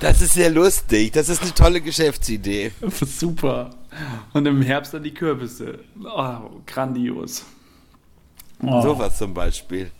Das 0.00 0.22
ist 0.22 0.34
sehr 0.34 0.50
lustig. 0.50 1.12
Das 1.12 1.28
ist 1.28 1.42
eine 1.42 1.52
tolle 1.52 1.80
Geschäftsidee. 1.80 2.72
Super. 3.02 3.70
Und 4.32 4.46
im 4.46 4.62
Herbst 4.62 4.94
dann 4.94 5.02
die 5.02 5.12
Kürbisse. 5.12 5.80
Oh, 6.04 6.60
grandios. 6.66 7.44
Oh. 8.62 8.80
Sowas 8.80 9.18
zum 9.18 9.34
Beispiel. 9.34 9.90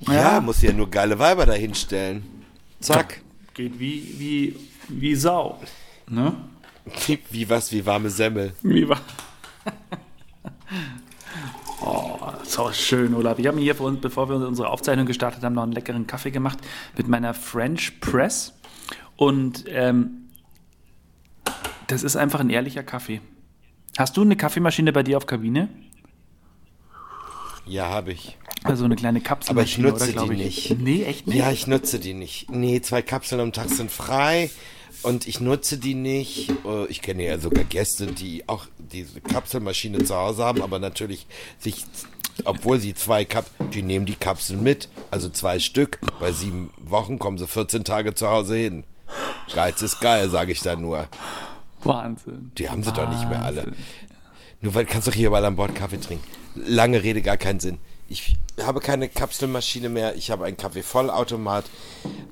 Ja, 0.00 0.14
Ja. 0.34 0.40
muss 0.40 0.62
ja 0.62 0.72
nur 0.72 0.90
geile 0.90 1.18
Weiber 1.18 1.46
dahinstellen. 1.46 2.24
Zack. 2.80 3.20
Geht 3.54 3.78
wie, 3.78 4.14
wie, 4.18 4.56
wie 4.88 5.14
Sau. 5.14 5.60
Ne? 6.08 6.34
Wie, 7.06 7.18
wie 7.30 7.48
was, 7.50 7.72
wie 7.72 7.84
warme 7.84 8.10
Semmel. 8.10 8.54
Wie 8.62 8.88
war. 8.88 9.00
Oh, 11.80 12.18
so 12.42 12.72
schön, 12.72 13.14
Olaf. 13.14 13.38
Ich 13.38 13.46
habe 13.46 13.56
mir 13.56 13.62
hier 13.62 13.80
uns, 13.80 14.00
bevor 14.00 14.28
wir 14.28 14.36
unsere 14.36 14.70
Aufzeichnung 14.70 15.06
gestartet 15.06 15.44
haben, 15.44 15.54
noch 15.54 15.62
einen 15.62 15.72
leckeren 15.72 16.06
Kaffee 16.06 16.30
gemacht 16.30 16.58
mit 16.96 17.06
meiner 17.06 17.34
French 17.34 18.00
Press. 18.00 18.54
Und 19.16 19.64
ähm, 19.68 20.28
das 21.86 22.02
ist 22.02 22.16
einfach 22.16 22.40
ein 22.40 22.50
ehrlicher 22.50 22.82
Kaffee. 22.82 23.20
Hast 23.98 24.16
du 24.16 24.22
eine 24.22 24.36
Kaffeemaschine 24.36 24.92
bei 24.92 25.02
dir 25.02 25.16
auf 25.18 25.26
Kabine? 25.26 25.68
Ja, 27.66 27.88
habe 27.88 28.12
ich. 28.12 28.36
Also 28.64 28.84
eine 28.84 28.96
kleine 28.96 29.20
Kapselmaschine, 29.20 29.88
nutze 29.90 30.12
oder, 30.12 30.26
die 30.26 30.42
ich? 30.42 30.70
nicht. 30.70 30.80
Nee, 30.80 31.04
echt 31.04 31.26
nicht? 31.26 31.36
Ja, 31.36 31.52
ich 31.52 31.66
nutze 31.66 31.98
die 31.98 32.14
nicht. 32.14 32.50
Nee, 32.50 32.80
zwei 32.80 33.02
Kapseln 33.02 33.40
am 33.40 33.52
Tag 33.52 33.68
sind 33.68 33.90
frei 33.92 34.50
und 35.02 35.28
ich 35.28 35.40
nutze 35.40 35.78
die 35.78 35.94
nicht. 35.94 36.50
Äh, 36.64 36.86
Ich 36.88 37.00
kenne 37.02 37.24
ja 37.24 37.38
sogar 37.38 37.64
Gäste, 37.64 38.06
die 38.06 38.48
auch 38.48 38.66
diese 38.78 39.20
Kapselmaschine 39.20 40.02
zu 40.04 40.16
Hause 40.16 40.44
haben, 40.44 40.62
aber 40.62 40.78
natürlich 40.80 41.26
sich, 41.58 41.84
obwohl 42.44 42.80
sie 42.80 42.94
zwei 42.94 43.24
Kap, 43.24 43.46
die 43.72 43.82
nehmen 43.82 44.04
die 44.06 44.14
Kapseln 44.16 44.62
mit, 44.62 44.88
also 45.12 45.28
zwei 45.28 45.58
Stück. 45.60 45.98
Bei 46.18 46.32
sieben 46.32 46.70
Wochen 46.78 47.18
kommen 47.20 47.38
sie 47.38 47.46
14 47.46 47.84
Tage 47.84 48.14
zu 48.14 48.28
Hause 48.28 48.56
hin. 48.56 48.84
Geiz 49.54 49.80
ist 49.82 50.00
geil, 50.00 50.28
sage 50.28 50.50
ich 50.50 50.60
da 50.60 50.74
nur. 50.74 51.06
Wahnsinn. 51.84 52.50
Die 52.58 52.68
haben 52.68 52.82
sie 52.82 52.92
doch 52.92 53.08
nicht 53.08 53.28
mehr 53.28 53.44
alle. 53.44 53.58
Wahnsinn. 53.66 53.76
Nur 54.60 54.74
weil 54.74 54.86
kannst 54.86 55.06
doch 55.06 55.14
hier 55.14 55.28
überall 55.28 55.44
an 55.44 55.54
Bord 55.54 55.74
Kaffee 55.76 56.00
trinken. 56.00 56.24
Lange 56.56 57.02
Rede, 57.04 57.22
gar 57.22 57.36
keinen 57.36 57.60
Sinn. 57.60 57.78
Ich 58.08 58.36
habe 58.62 58.80
keine 58.80 59.08
Kapselmaschine 59.08 59.88
mehr, 59.88 60.14
ich 60.14 60.30
habe 60.30 60.44
einen 60.44 60.56
Kaffeevollautomat, 60.56 61.64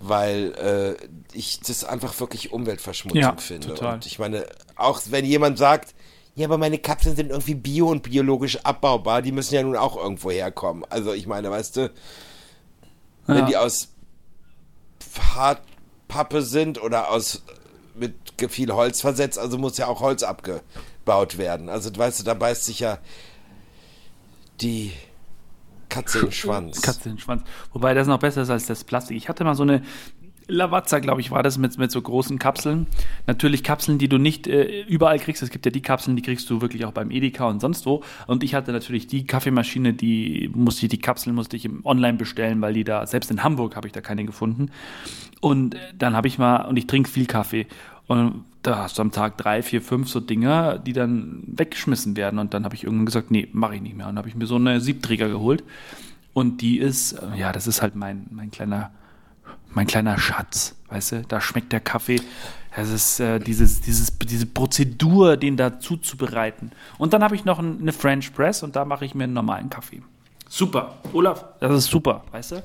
weil 0.01 0.97
äh, 1.01 1.37
ich 1.37 1.61
das 1.61 1.85
einfach 1.85 2.19
wirklich 2.21 2.53
Umweltverschmutzung 2.53 3.21
Ja, 3.21 3.37
finde. 3.37 3.69
total. 3.69 3.95
Und 3.95 4.07
ich 4.07 4.19
meine, 4.19 4.47
auch 4.77 5.01
wenn 5.11 5.25
jemand 5.25 5.59
sagt, 5.59 5.95
ja, 6.37 6.47
aber 6.47 6.59
meine 6.59 6.79
kapseln 6.79 7.15
sind 7.17 7.31
irgendwie 7.31 7.55
bio 7.55 7.89
und 7.89 8.03
biologisch 8.03 8.59
abbaubar, 8.65 9.23
die 9.23 9.33
müssen 9.33 9.55
ja 9.55 9.63
nun 9.63 9.77
auch 9.77 9.97
irgendwo 9.97 10.31
herkommen. 10.31 10.85
Also 10.91 11.13
ich 11.13 11.27
meine, 11.27 11.51
weißt 11.51 11.77
du, 11.77 11.93
wenn 13.27 13.39
Ja. 13.39 13.47
die 13.47 13.57
aus 13.57 13.89
Hartpappe 15.35 16.43
sind 16.43 16.81
oder 16.83 17.11
aus 17.11 17.43
mit 17.95 18.15
viel 18.49 18.73
Holz 18.73 19.01
versetzt, 19.01 19.39
also 19.39 19.59
muss 19.59 19.79
ja 19.79 19.87
auch 19.87 20.01
Holz 20.01 20.23
abgebaut 20.25 21.39
werden. 21.39 21.69
Also 21.69 21.95
weißt 21.97 22.21
du, 22.21 22.25
da 22.25 22.35
beißt 22.35 22.65
sich 22.65 22.81
ja 22.81 22.99
die 24.61 24.93
Katze 25.95 26.21
den 26.21 26.33
Schwanz. 26.33 26.83
Katze 26.83 27.09
den 27.09 27.19
Schwanz. 27.19 27.43
Wobei 27.73 27.95
das 27.95 28.07
noch 28.07 28.19
besser 28.19 28.43
ist 28.43 28.51
als 28.51 28.67
das 28.67 28.85
Plastik. 28.85 29.17
Ich 29.17 29.29
hatte 29.29 29.45
mal 29.45 29.55
so 29.55 29.63
eine 29.63 29.83
Lavazza, 30.47 30.99
glaube 30.99 31.21
ich, 31.21 31.31
war 31.31 31.43
das 31.43 31.57
mit, 31.57 31.79
mit 31.79 31.91
so 31.91 32.03
großen 32.03 32.39
Kapseln. 32.39 32.87
Natürlich 33.27 33.63
Kapseln, 33.63 33.99
die 33.99 34.09
du 34.09 34.19
nicht 34.19 34.47
äh, 34.47 34.83
überall 34.83 35.19
kriegst. 35.19 35.43
Es 35.43 35.51
gibt 35.51 35.65
ja 35.65 35.71
die 35.71 35.81
Kapseln, 35.81 36.17
die 36.17 36.23
kriegst 36.23 36.51
du 36.51 36.61
wirklich 36.61 36.85
auch 36.85 36.93
beim 36.93 37.11
Edeka 37.11 37.49
und 37.49 37.61
sonst 37.61 37.87
wo. 37.87 38.03
Und 38.27 38.43
ich 38.43 38.55
hatte 38.55 38.73
natürlich 38.73 39.07
die 39.07 39.27
Kaffeemaschine, 39.27 39.95
die 39.95 40.51
musste 40.55 40.87
ich, 40.87 40.91
die 40.91 40.99
Kapseln 40.99 41.35
musste 41.35 41.57
ich 41.57 41.65
im 41.65 41.85
online 41.87 42.19
bestellen, 42.19 42.61
weil 42.61 42.75
die 42.75 42.85
da, 42.85 43.07
selbst 43.07 43.31
in 43.31 43.43
Hamburg 43.43 43.77
habe 43.77 43.87
ich 43.87 43.93
da 43.93 44.01
keine 44.01 44.25
gefunden. 44.25 44.71
Und 45.41 45.77
äh, 45.77 45.79
dann 45.97 46.15
habe 46.15 46.29
ich 46.29 46.39
mal, 46.39 46.67
und 46.67 46.77
ich 46.77 46.87
trinke 46.87 47.09
viel 47.09 47.27
Kaffee. 47.27 47.67
Und 48.07 48.45
da 48.67 48.79
hast 48.79 48.99
du 48.99 49.03
am 49.03 49.13
Tag 49.13 49.37
drei, 49.37 49.63
vier, 49.63 49.83
fünf 49.83 50.09
so 50.09 50.21
Dinger, 50.21 50.79
die 50.79 50.93
dann 50.93 51.43
weggeschmissen 51.47 52.17
werden. 52.17 52.39
Und 52.39 52.55
dann 52.55 52.65
habe 52.65 52.75
ich 52.75 52.85
irgendwann 52.85 53.07
gesagt, 53.07 53.31
nee, 53.31 53.49
mache 53.53 53.77
ich 53.77 53.83
nicht 53.83 53.97
mehr. 53.97 54.09
Und 54.09 54.17
habe 54.17 54.29
ich 54.29 54.35
mir 54.35 54.47
so 54.47 54.57
eine 54.57 54.81
Siebträger 54.81 55.29
geholt. 55.29 55.63
Und 56.33 56.63
die 56.63 56.79
ist, 56.79 57.13
äh, 57.13 57.37
ja, 57.37 57.53
das 57.53 57.67
ist 57.67 57.83
halt 57.83 57.95
mein, 57.95 58.27
mein 58.31 58.51
kleiner, 58.51 58.91
mein 59.73 59.87
kleiner 59.87 60.19
Schatz, 60.19 60.75
weißt 60.89 61.13
du? 61.13 61.23
Da 61.29 61.41
schmeckt 61.41 61.73
der 61.73 61.81
Kaffee. 61.81 62.21
Das 62.75 62.91
ist 62.91 63.21
äh, 63.21 63.39
dieses, 63.39 63.83
dieses, 63.83 64.19
diese 64.19 64.47
Prozedur, 64.47 65.37
den 65.37 65.57
da 65.57 65.79
zuzubereiten. 65.79 66.73
Und 66.99 67.13
dann 67.13 67.23
habe 67.23 67.37
ich 67.37 67.45
noch 67.45 67.59
ein, 67.59 67.81
eine 67.81 67.93
French 67.93 68.35
Press 68.35 68.63
und 68.63 68.75
da 68.75 68.85
mache 68.85 69.05
ich 69.05 69.15
mir 69.15 69.25
einen 69.25 69.35
normalen 69.35 69.71
Kaffee. 69.71 70.03
Super. 70.49 70.97
Olaf, 71.13 71.45
das 71.61 71.73
ist 71.77 71.87
super, 71.91 72.25
weißt 72.33 72.53
du? 72.53 72.63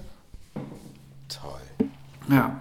Toll. 1.28 1.90
Ja. 2.30 2.60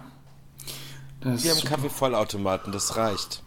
Das 1.21 1.43
Wir 1.43 1.51
haben 1.51 1.63
Kaffeevollautomaten, 1.63 2.71
das 2.71 2.95
reicht. 2.95 3.43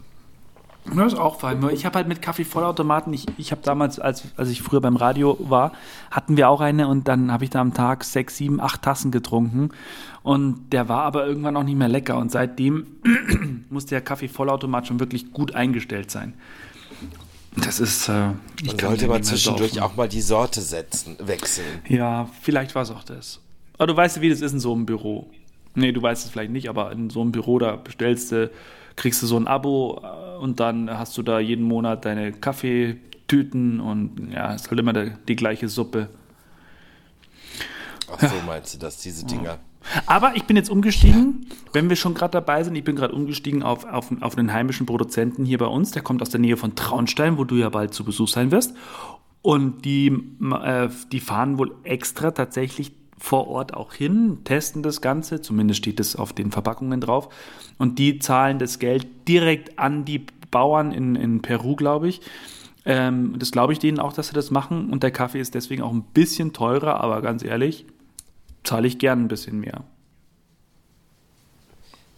Das 0.85 1.13
ist 1.13 1.19
auch 1.19 1.39
fein. 1.39 1.65
Ich 1.69 1.85
habe 1.85 1.95
halt 1.95 2.07
mit 2.07 2.21
Kaffeevollautomaten, 2.21 3.13
ich, 3.13 3.25
ich 3.37 3.51
habe 3.51 3.61
damals, 3.63 3.99
als, 3.99 4.23
als 4.35 4.49
ich 4.49 4.61
früher 4.61 4.81
beim 4.81 4.97
Radio 4.97 5.37
war, 5.39 5.71
hatten 6.11 6.35
wir 6.35 6.49
auch 6.49 6.59
eine 6.59 6.87
und 6.87 7.07
dann 7.07 7.31
habe 7.31 7.45
ich 7.45 7.49
da 7.49 7.61
am 7.61 7.73
Tag 7.73 8.03
sechs, 8.03 8.37
sieben, 8.37 8.59
acht 8.59 8.81
Tassen 8.81 9.09
getrunken. 9.09 9.69
Und 10.23 10.71
der 10.71 10.89
war 10.89 11.03
aber 11.03 11.25
irgendwann 11.25 11.55
auch 11.55 11.63
nicht 11.63 11.77
mehr 11.77 11.87
lecker. 11.87 12.17
Und 12.17 12.31
seitdem 12.31 12.85
muss 13.69 13.85
der 13.85 14.01
Kaffeevollautomat 14.01 14.87
schon 14.87 14.99
wirklich 14.99 15.31
gut 15.31 15.55
eingestellt 15.55 16.11
sein. 16.11 16.33
Das 17.55 17.79
ist. 17.79 18.09
Äh, 18.09 18.31
ich 18.61 18.79
sollte 18.79 19.07
mehr 19.07 19.21
zwischendurch 19.21 19.79
auch 19.81 19.95
mal 19.95 20.09
die 20.09 20.21
Sorte 20.21 20.61
setzen, 20.61 21.17
wechseln. 21.19 21.81
Ja, 21.87 22.27
vielleicht 22.41 22.75
war 22.75 22.81
es 22.81 22.91
auch 22.91 23.03
das. 23.03 23.39
Aber 23.77 23.87
du 23.87 23.95
weißt, 23.95 24.21
wie 24.21 24.29
das 24.29 24.41
ist 24.41 24.53
in 24.53 24.59
so 24.59 24.73
einem 24.73 24.85
Büro. 24.85 25.29
Nee, 25.75 25.91
du 25.91 26.01
weißt 26.01 26.25
es 26.25 26.31
vielleicht 26.31 26.51
nicht, 26.51 26.69
aber 26.69 26.91
in 26.91 27.09
so 27.09 27.21
einem 27.21 27.31
Büro, 27.31 27.59
da 27.59 27.75
bestellst 27.75 28.31
du, 28.31 28.51
kriegst 28.95 29.21
du 29.23 29.27
so 29.27 29.37
ein 29.37 29.47
Abo 29.47 30.01
äh, 30.03 30.37
und 30.37 30.59
dann 30.59 30.89
hast 30.89 31.17
du 31.17 31.23
da 31.23 31.39
jeden 31.39 31.63
Monat 31.63 32.05
deine 32.05 32.31
Kaffeetüten 32.31 33.79
und 33.79 34.31
ja, 34.31 34.53
es 34.53 34.63
ist 34.63 34.69
halt 34.69 34.79
immer 34.79 34.93
der, 34.93 35.17
die 35.27 35.35
gleiche 35.35 35.67
Suppe. 35.69 36.09
Ach 38.11 38.19
so 38.19 38.35
meinst 38.45 38.75
du 38.75 38.79
das, 38.79 38.97
diese 38.97 39.25
Dinger. 39.25 39.59
Aber 40.05 40.35
ich 40.35 40.45
bin 40.45 40.55
jetzt 40.55 40.69
umgestiegen, 40.69 41.47
wenn 41.73 41.89
wir 41.89 41.95
schon 41.95 42.13
gerade 42.13 42.31
dabei 42.31 42.63
sind, 42.63 42.75
ich 42.75 42.83
bin 42.83 42.95
gerade 42.95 43.13
umgestiegen 43.13 43.63
auf, 43.63 43.85
auf, 43.85 44.11
auf 44.21 44.37
einen 44.37 44.53
heimischen 44.53 44.85
Produzenten 44.85 45.45
hier 45.45 45.57
bei 45.57 45.65
uns, 45.65 45.91
der 45.91 46.01
kommt 46.01 46.21
aus 46.21 46.29
der 46.29 46.39
Nähe 46.39 46.57
von 46.57 46.75
Traunstein, 46.75 47.37
wo 47.37 47.43
du 47.43 47.55
ja 47.55 47.69
bald 47.69 47.93
zu 47.93 48.03
Besuch 48.03 48.29
sein 48.29 48.51
wirst. 48.51 48.75
Und 49.41 49.83
die, 49.83 50.07
äh, 50.07 50.89
die 51.11 51.19
fahren 51.19 51.57
wohl 51.57 51.75
extra 51.83 52.31
tatsächlich 52.31 52.93
vor 53.17 53.47
Ort 53.47 53.73
auch 53.73 53.93
hin, 53.93 54.39
testen 54.43 54.83
das 54.83 55.01
Ganze, 55.01 55.41
zumindest 55.41 55.79
steht 55.79 55.99
es 55.99 56.15
auf 56.15 56.33
den 56.33 56.51
Verpackungen 56.51 57.01
drauf. 57.01 57.29
Und 57.77 57.99
die 57.99 58.19
zahlen 58.19 58.59
das 58.59 58.79
Geld 58.79 59.07
direkt 59.27 59.79
an 59.79 60.05
die 60.05 60.25
Bauern 60.51 60.91
in, 60.91 61.15
in 61.15 61.41
Peru, 61.41 61.75
glaube 61.75 62.09
ich. 62.09 62.21
Ähm, 62.85 63.35
das 63.39 63.51
glaube 63.51 63.73
ich 63.73 63.79
denen 63.79 63.99
auch, 63.99 64.13
dass 64.13 64.27
sie 64.27 64.33
das 64.33 64.51
machen. 64.51 64.89
Und 64.89 65.03
der 65.03 65.11
Kaffee 65.11 65.39
ist 65.39 65.55
deswegen 65.55 65.81
auch 65.81 65.93
ein 65.93 66.03
bisschen 66.03 66.53
teurer, 66.53 67.01
aber 67.01 67.21
ganz 67.21 67.43
ehrlich, 67.43 67.85
zahle 68.63 68.87
ich 68.87 68.99
gern 68.99 69.23
ein 69.23 69.27
bisschen 69.27 69.59
mehr. 69.59 69.83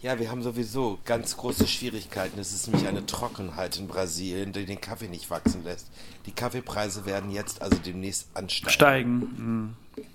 Ja, 0.01 0.19
wir 0.19 0.29
haben 0.29 0.43
sowieso 0.43 0.99
ganz 1.03 1.35
große 1.35 1.67
Schwierigkeiten. 1.67 2.39
Es 2.39 2.53
ist 2.53 2.67
nämlich 2.67 2.87
eine 2.87 3.07
Trockenheit 3.07 3.77
in 3.77 3.87
Brasilien, 3.87 4.53
die 4.53 4.65
den 4.65 4.79
Kaffee 4.79 5.07
nicht 5.07 5.31
wachsen 5.31 5.63
lässt. 5.63 5.89
Die 6.27 6.31
Kaffeepreise 6.31 7.07
werden 7.07 7.31
jetzt 7.31 7.63
also 7.63 7.77
demnächst 7.83 8.27
ansteigen. 8.35 8.71
Steigen. 8.71 9.21
Hm. 9.35 10.05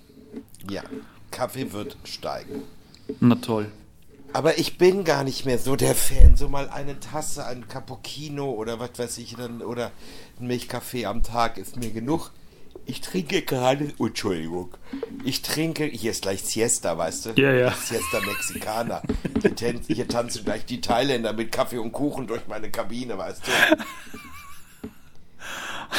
Ja, 0.69 0.83
Kaffee 1.31 1.71
wird 1.73 1.97
steigen. 2.03 2.63
Na 3.19 3.35
toll. 3.35 3.71
Aber 4.33 4.57
ich 4.57 4.77
bin 4.77 5.03
gar 5.03 5.23
nicht 5.25 5.45
mehr 5.45 5.57
so 5.59 5.75
der 5.75 5.93
Fan. 5.95 6.37
So 6.37 6.47
mal 6.47 6.69
eine 6.69 6.99
Tasse, 7.01 7.45
ein 7.45 7.67
Cappuccino 7.67 8.49
oder 8.51 8.79
was 8.79 8.91
weiß 8.97 9.17
ich 9.17 9.35
dann 9.35 9.61
oder 9.61 9.91
ein 10.39 10.47
Milchkaffee 10.47 11.05
am 11.05 11.21
Tag 11.23 11.57
ist 11.57 11.75
mir 11.77 11.91
genug. 11.91 12.31
Ich 12.85 13.01
trinke 13.01 13.41
gerade, 13.43 13.93
oh, 13.99 14.07
Entschuldigung, 14.07 14.69
ich 15.23 15.41
trinke, 15.43 15.85
hier 15.85 16.11
ist 16.11 16.23
gleich 16.23 16.41
Siesta, 16.43 16.97
weißt 16.97 17.25
du? 17.27 17.29
Ja, 17.41 17.51
ja. 17.53 17.71
Siesta 17.71 18.21
Mexicana. 18.25 19.01
Hier, 19.41 19.55
tan- 19.55 19.81
hier 19.87 20.07
tanzen 20.07 20.43
gleich 20.45 20.65
die 20.65 20.81
Thailänder 20.81 21.33
mit 21.33 21.51
Kaffee 21.51 21.77
und 21.77 21.91
Kuchen 21.91 22.25
durch 22.27 22.47
meine 22.47 22.71
Kabine, 22.71 23.17
weißt 23.17 23.43
du? 23.45 23.51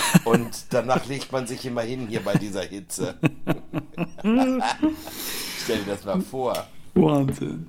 Und 0.25 0.67
danach 0.71 1.07
legt 1.07 1.33
man 1.33 1.47
sich 1.47 1.65
immer 1.67 1.83
hin 1.83 2.07
hier 2.09 2.21
bei 2.21 2.35
dieser 2.35 2.63
Hitze. 2.63 3.15
Stell 4.23 5.79
dir 5.79 5.87
das 5.87 6.05
mal 6.05 6.21
vor. 6.21 6.67
Wahnsinn. 6.95 7.69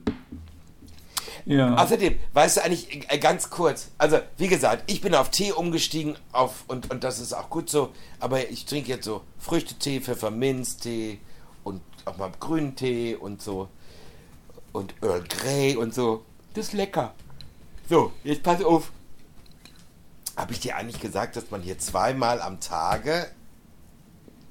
Ja. 1.46 1.76
Außerdem, 1.76 2.18
weißt 2.34 2.58
du 2.58 2.64
eigentlich, 2.64 3.12
äh, 3.12 3.18
ganz 3.18 3.50
kurz, 3.50 3.92
also 3.98 4.20
wie 4.38 4.48
gesagt, 4.48 4.90
ich 4.90 5.02
bin 5.02 5.14
auf 5.14 5.30
Tee 5.30 5.52
umgestiegen 5.52 6.16
auf, 6.32 6.64
und, 6.68 6.90
und 6.90 7.04
das 7.04 7.20
ist 7.20 7.34
auch 7.34 7.50
gut 7.50 7.70
so, 7.70 7.90
aber 8.20 8.50
ich 8.50 8.66
trinke 8.66 8.90
jetzt 8.90 9.04
so 9.06 9.22
Früchtetee, 9.40 10.00
Pfefferminztee 10.00 11.20
und 11.66 11.82
auch 12.06 12.18
mal 12.18 12.32
grünen 12.40 12.76
Tee 12.76 13.16
und 13.16 13.42
so 13.42 13.68
und 14.72 14.94
Earl 15.02 15.24
Grey 15.28 15.76
und 15.76 15.94
so. 15.94 16.24
Das 16.54 16.68
ist 16.68 16.74
lecker. 16.74 17.14
So, 17.90 18.12
jetzt 18.24 18.44
pass 18.44 18.64
auf. 18.64 18.92
Habe 20.36 20.54
ich 20.54 20.60
dir 20.60 20.76
eigentlich 20.76 21.00
gesagt, 21.00 21.36
dass 21.36 21.52
man 21.52 21.62
hier 21.62 21.78
zweimal 21.78 22.42
am 22.42 22.60
Tage 22.60 23.28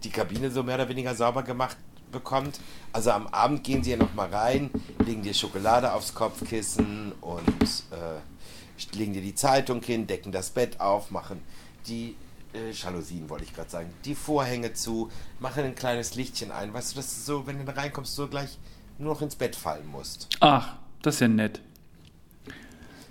die 0.04 0.10
Kabine 0.10 0.50
so 0.50 0.62
mehr 0.62 0.76
oder 0.76 0.88
weniger 0.88 1.14
sauber 1.14 1.42
gemacht 1.42 1.76
bekommt. 2.10 2.60
Also 2.92 3.10
am 3.10 3.26
Abend 3.28 3.64
gehen 3.64 3.82
sie 3.82 3.92
ja 3.92 3.96
noch 3.96 4.14
mal 4.14 4.28
rein, 4.28 4.70
legen 5.04 5.22
dir 5.22 5.34
Schokolade 5.34 5.92
aufs 5.92 6.14
Kopfkissen 6.14 7.12
und 7.20 7.84
äh, 7.90 8.96
legen 8.96 9.12
dir 9.12 9.22
die 9.22 9.34
Zeitung 9.34 9.82
hin, 9.82 10.06
decken 10.06 10.30
das 10.30 10.50
Bett 10.50 10.80
auf, 10.80 11.10
machen 11.10 11.40
die 11.86 12.16
äh, 12.54 12.70
Jalousien, 12.70 13.28
wollte 13.28 13.44
ich 13.44 13.54
gerade 13.54 13.70
sagen, 13.70 13.92
die 14.04 14.14
Vorhänge 14.14 14.74
zu, 14.74 15.10
machen 15.40 15.64
ein 15.64 15.74
kleines 15.74 16.14
Lichtchen 16.14 16.52
ein. 16.52 16.72
Weißt 16.72 16.92
du, 16.92 16.96
das 16.96 17.06
ist 17.06 17.26
so, 17.26 17.46
wenn 17.46 17.58
du 17.58 17.64
da 17.64 17.72
reinkommst, 17.72 18.14
so 18.14 18.28
gleich 18.28 18.58
nur 18.98 19.14
noch 19.14 19.22
ins 19.22 19.34
Bett 19.34 19.56
fallen 19.56 19.86
musst. 19.86 20.28
Ach, 20.40 20.76
das 21.02 21.16
ist 21.16 21.20
ja 21.20 21.28
nett. 21.28 21.60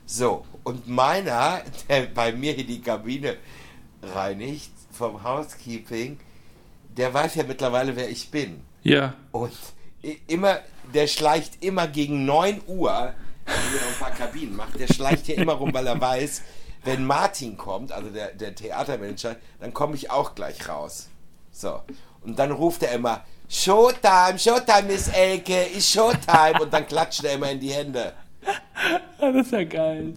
So, 0.05 0.46
und 0.63 0.88
meiner, 0.88 1.62
der 1.88 2.08
bei 2.08 2.31
mir 2.34 2.53
hier 2.53 2.65
die 2.65 2.81
Kabine 2.81 3.38
reinigt, 4.01 4.72
vom 4.91 5.24
Housekeeping, 5.24 6.20
der 6.98 7.13
weiß 7.13 7.36
ja 7.36 7.43
mittlerweile, 7.43 7.96
wer 7.96 8.10
ich 8.10 8.29
bin. 8.29 8.62
Ja. 8.84 9.13
Und 9.31 9.53
immer, 10.27 10.60
der 10.93 11.08
schleicht 11.08 11.63
immer 11.63 11.88
gegen 11.88 12.25
9 12.25 12.62
Uhr, 12.67 13.13
wenn 13.46 13.79
er 13.79 13.88
ein 13.88 14.00
paar 14.00 14.12
Kabinen 14.12 14.55
macht, 14.55 14.79
der 14.79 14.88
schleicht 14.88 15.25
hier 15.25 15.38
immer 15.38 15.53
rum, 15.53 15.74
weil 15.74 15.88
er 15.88 16.00
weiß, 16.00 16.41
wenn 16.84 17.05
Martin 17.05 17.58
kommt, 17.58 17.91
also 17.91 18.10
der, 18.10 18.34
der 18.34 18.55
Theatermanager, 18.55 19.36
dann 19.60 19.74
komme 19.74 19.96
ich 19.96 20.10
auch 20.10 20.36
gleich 20.36 20.67
raus. 20.67 21.10
So. 21.51 21.81
Und 22.24 22.38
dann 22.38 22.51
ruft 22.51 22.84
er 22.84 22.91
immer, 22.93 23.24
Showtime, 23.50 24.39
Showtime, 24.39 24.84
Miss 24.84 25.10
Elke, 25.10 25.63
ist 25.63 25.91
Showtime. 25.91 26.62
Und 26.62 26.72
dann 26.72 26.88
klatscht 26.88 27.24
er 27.24 27.34
immer 27.34 27.51
in 27.51 27.60
die 27.60 27.74
Hände. 27.74 28.13
Ja. 28.45 29.31
Das 29.31 29.45
ist 29.45 29.51
ja 29.51 29.63
geil. 29.63 30.13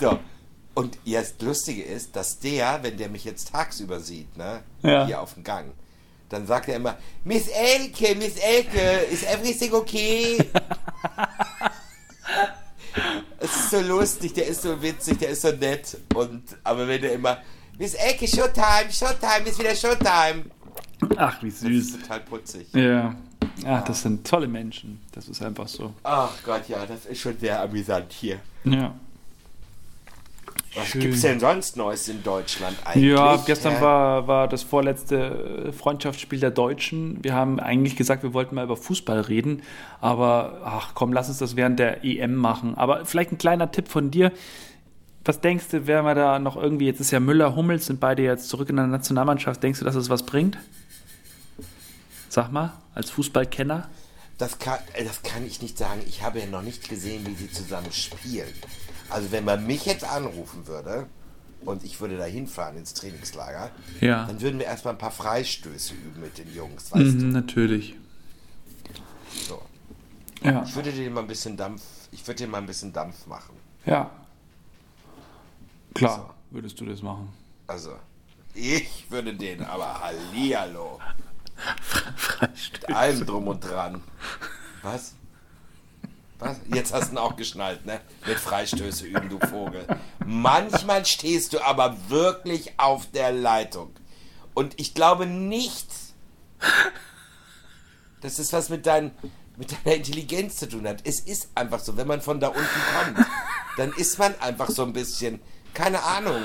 So. 0.00 0.18
Und 0.74 0.98
jetzt 1.04 1.40
Lustige 1.42 1.82
ist, 1.84 2.16
dass 2.16 2.40
der, 2.40 2.82
wenn 2.82 2.96
der 2.96 3.08
mich 3.08 3.24
jetzt 3.24 3.50
tagsüber 3.52 4.00
sieht, 4.00 4.36
ne, 4.36 4.62
Ja. 4.82 5.06
hier 5.06 5.20
auf 5.20 5.34
dem 5.34 5.44
Gang, 5.44 5.72
dann 6.30 6.46
sagt 6.48 6.68
er 6.68 6.76
immer, 6.76 6.96
Miss 7.22 7.46
Elke, 7.48 8.16
Miss 8.16 8.36
Elke, 8.38 8.80
is 9.12 9.22
everything 9.22 9.72
okay? 9.72 10.38
es 13.38 13.50
ist 13.54 13.70
so 13.70 13.80
lustig, 13.80 14.32
der 14.34 14.46
ist 14.46 14.62
so 14.62 14.80
witzig, 14.82 15.18
der 15.18 15.30
ist 15.30 15.42
so 15.42 15.52
nett. 15.52 15.96
Und, 16.14 16.42
aber 16.64 16.88
wenn 16.88 17.02
er 17.04 17.12
immer, 17.12 17.38
Miss 17.78 17.94
Elke, 17.94 18.26
Showtime, 18.26 18.90
Showtime, 18.90 19.48
ist 19.48 19.58
wieder 19.58 19.74
Showtime. 19.76 20.44
Ach, 21.16 21.42
wie 21.42 21.50
Das 21.50 21.60
süß. 21.60 21.88
ist 21.90 22.00
total 22.00 22.20
putzig. 22.20 22.66
Ja. 22.72 23.14
Ach, 23.66 23.84
das 23.84 24.02
sind 24.02 24.26
tolle 24.26 24.48
Menschen. 24.48 25.00
Das 25.12 25.28
ist 25.28 25.42
einfach 25.42 25.68
so. 25.68 25.92
Ach 26.02 26.32
Gott, 26.44 26.68
ja, 26.68 26.84
das 26.86 27.06
ist 27.06 27.20
schon 27.20 27.38
sehr 27.38 27.60
amüsant 27.60 28.12
hier. 28.12 28.38
Ja. 28.64 28.94
Was 30.76 30.88
Schön. 30.88 31.02
gibt's 31.02 31.20
denn 31.20 31.38
sonst 31.38 31.76
Neues 31.76 32.08
in 32.08 32.22
Deutschland 32.22 32.76
eigentlich? 32.84 33.12
Ja, 33.12 33.36
gestern 33.36 33.76
hä? 33.76 33.80
war, 33.80 34.26
war 34.26 34.48
das 34.48 34.64
vorletzte 34.64 35.68
äh, 35.68 35.72
Freundschaftsspiel 35.72 36.40
der 36.40 36.50
Deutschen. 36.50 37.22
Wir 37.22 37.34
haben 37.34 37.60
eigentlich 37.60 37.94
gesagt, 37.94 38.24
wir 38.24 38.34
wollten 38.34 38.56
mal 38.56 38.64
über 38.64 38.76
Fußball 38.76 39.20
reden, 39.20 39.62
aber 40.00 40.60
ach 40.64 40.92
komm, 40.94 41.12
lass 41.12 41.28
uns 41.28 41.38
das 41.38 41.54
während 41.54 41.78
der 41.78 42.04
EM 42.04 42.34
machen. 42.34 42.76
Aber 42.76 43.04
vielleicht 43.06 43.30
ein 43.30 43.38
kleiner 43.38 43.70
Tipp 43.70 43.88
von 43.88 44.10
dir. 44.10 44.32
Was 45.24 45.40
denkst 45.40 45.68
du, 45.70 45.86
wer 45.86 46.02
wir 46.02 46.14
da 46.14 46.38
noch 46.38 46.56
irgendwie, 46.56 46.86
jetzt 46.86 47.00
ist 47.00 47.12
ja 47.12 47.20
Müller, 47.20 47.56
Hummels, 47.56 47.86
sind 47.86 48.00
beide 48.00 48.22
jetzt 48.22 48.48
zurück 48.48 48.68
in 48.68 48.76
der 48.76 48.86
Nationalmannschaft, 48.86 49.62
denkst 49.62 49.78
du, 49.78 49.84
dass 49.84 49.94
es 49.94 50.10
was 50.10 50.26
bringt? 50.26 50.58
Sag 52.34 52.50
mal, 52.50 52.72
als 52.96 53.10
Fußballkenner. 53.10 53.88
Das 54.38 54.58
kann, 54.58 54.80
äh, 54.94 55.04
das 55.04 55.22
kann 55.22 55.46
ich 55.46 55.62
nicht 55.62 55.78
sagen. 55.78 56.02
Ich 56.04 56.24
habe 56.24 56.40
ja 56.40 56.46
noch 56.46 56.62
nicht 56.62 56.88
gesehen, 56.88 57.24
wie 57.28 57.34
sie 57.36 57.48
zusammen 57.48 57.92
spielen. 57.92 58.52
Also 59.08 59.30
wenn 59.30 59.44
man 59.44 59.64
mich 59.64 59.86
jetzt 59.86 60.02
anrufen 60.02 60.66
würde 60.66 61.06
und 61.64 61.84
ich 61.84 62.00
würde 62.00 62.16
da 62.18 62.24
hinfahren 62.24 62.76
ins 62.76 62.92
Trainingslager, 62.94 63.70
Ja. 64.00 64.24
dann 64.26 64.40
würden 64.40 64.58
wir 64.58 64.66
erstmal 64.66 64.94
ein 64.94 64.98
paar 64.98 65.12
Freistöße 65.12 65.94
üben 65.94 66.22
mit 66.22 66.36
den 66.36 66.52
Jungs, 66.52 66.90
weißt 66.90 67.18
Mhm, 67.18 67.30
natürlich. 67.30 67.94
du? 67.94 69.40
So. 69.48 69.62
Ja. 70.42 70.64
Ich 70.64 70.74
würde 70.74 70.90
dir 70.90 71.08
mal 71.12 71.20
ein 71.20 71.28
bisschen 71.28 71.56
Dampf, 71.56 71.82
ich 72.10 72.26
würde 72.26 72.38
dir 72.42 72.48
mal 72.48 72.58
ein 72.58 72.66
bisschen 72.66 72.92
Dampf 72.92 73.28
machen. 73.28 73.54
Ja. 73.86 74.10
Klar, 75.94 76.34
würdest 76.50 76.80
du 76.80 76.84
das 76.86 77.00
machen. 77.00 77.28
Also, 77.68 77.92
ich 78.54 79.08
würde 79.08 79.32
den 79.34 79.62
aber 79.62 80.00
Hallihallo. 80.00 80.98
Mit 82.40 82.94
allem 82.94 83.26
drum 83.26 83.48
und 83.48 83.64
dran. 83.64 84.02
Was? 84.82 85.14
Was? 86.38 86.58
Jetzt 86.72 86.92
hast 86.92 87.08
du 87.08 87.12
ihn 87.12 87.18
auch 87.18 87.36
geschnallt, 87.36 87.86
ne? 87.86 88.00
Mit 88.26 88.38
Freistöße 88.38 89.06
üben, 89.06 89.28
du 89.28 89.38
Vogel. 89.46 89.86
Manchmal 90.26 91.06
stehst 91.06 91.52
du 91.52 91.60
aber 91.64 91.96
wirklich 92.08 92.78
auf 92.78 93.10
der 93.10 93.32
Leitung. 93.32 93.94
Und 94.52 94.78
ich 94.78 94.94
glaube 94.94 95.26
nicht, 95.26 95.88
dass 98.20 98.36
das 98.36 98.52
was 98.52 98.68
mit, 98.68 98.86
dein, 98.86 99.12
mit 99.56 99.72
deiner 99.72 99.96
Intelligenz 99.96 100.56
zu 100.56 100.68
tun 100.68 100.86
hat. 100.86 101.00
Es 101.04 101.20
ist 101.20 101.50
einfach 101.54 101.80
so, 101.80 101.96
wenn 101.96 102.06
man 102.06 102.20
von 102.20 102.40
da 102.40 102.48
unten 102.48 102.62
kommt, 102.62 103.26
dann 103.76 103.92
ist 103.92 104.18
man 104.18 104.38
einfach 104.40 104.70
so 104.70 104.82
ein 104.84 104.92
bisschen, 104.92 105.40
keine 105.72 106.02
Ahnung. 106.02 106.42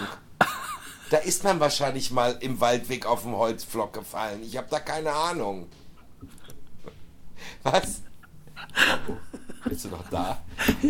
Da 1.09 1.17
ist 1.17 1.43
man 1.43 1.59
wahrscheinlich 1.59 2.11
mal 2.11 2.37
im 2.39 2.59
Waldweg 2.61 3.05
auf 3.05 3.23
dem 3.23 3.35
Holzpflock 3.35 3.93
gefallen. 3.93 4.43
Ich 4.43 4.57
habe 4.57 4.67
da 4.69 4.79
keine 4.79 5.11
Ahnung. 5.11 5.67
Was? 7.63 8.01
Bist 9.65 9.85
du 9.85 9.89
noch 9.89 10.07
da? 10.09 10.41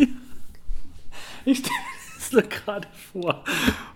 Ich 1.45 1.59
stelle 1.59 1.73
es 2.17 2.31
mir 2.33 2.43
gerade 2.43 2.87
vor, 3.11 3.43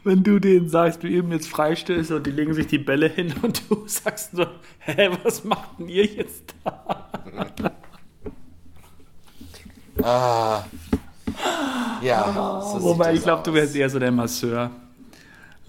wenn 0.06 0.24
du 0.24 0.40
denen 0.40 0.70
sagst, 0.70 1.04
du 1.04 1.10
eben 1.10 1.32
jetzt 1.32 1.50
freistößt 1.50 2.12
und 2.12 2.26
die 2.26 2.32
legen 2.32 2.54
sich 2.54 2.68
die 2.68 2.78
Bälle 2.78 3.08
hin 3.08 3.34
und 3.42 3.70
du 3.70 3.84
sagst 3.86 4.32
so, 4.32 4.46
hä, 4.80 5.12
was 5.24 5.44
macht 5.44 5.78
denn 5.78 5.90
ihr 5.90 6.06
jetzt 6.06 6.56
da? 6.64 7.10
Ah. 10.02 10.64
Ja. 12.02 12.62
so 12.62 12.78
sieht 12.78 12.82
Wobei 12.82 13.14
ich 13.14 13.22
glaube, 13.24 13.44
du 13.44 13.54
wärst 13.54 13.76
eher 13.76 13.90
so 13.90 14.00
der 14.00 14.12
Masseur. 14.12 14.72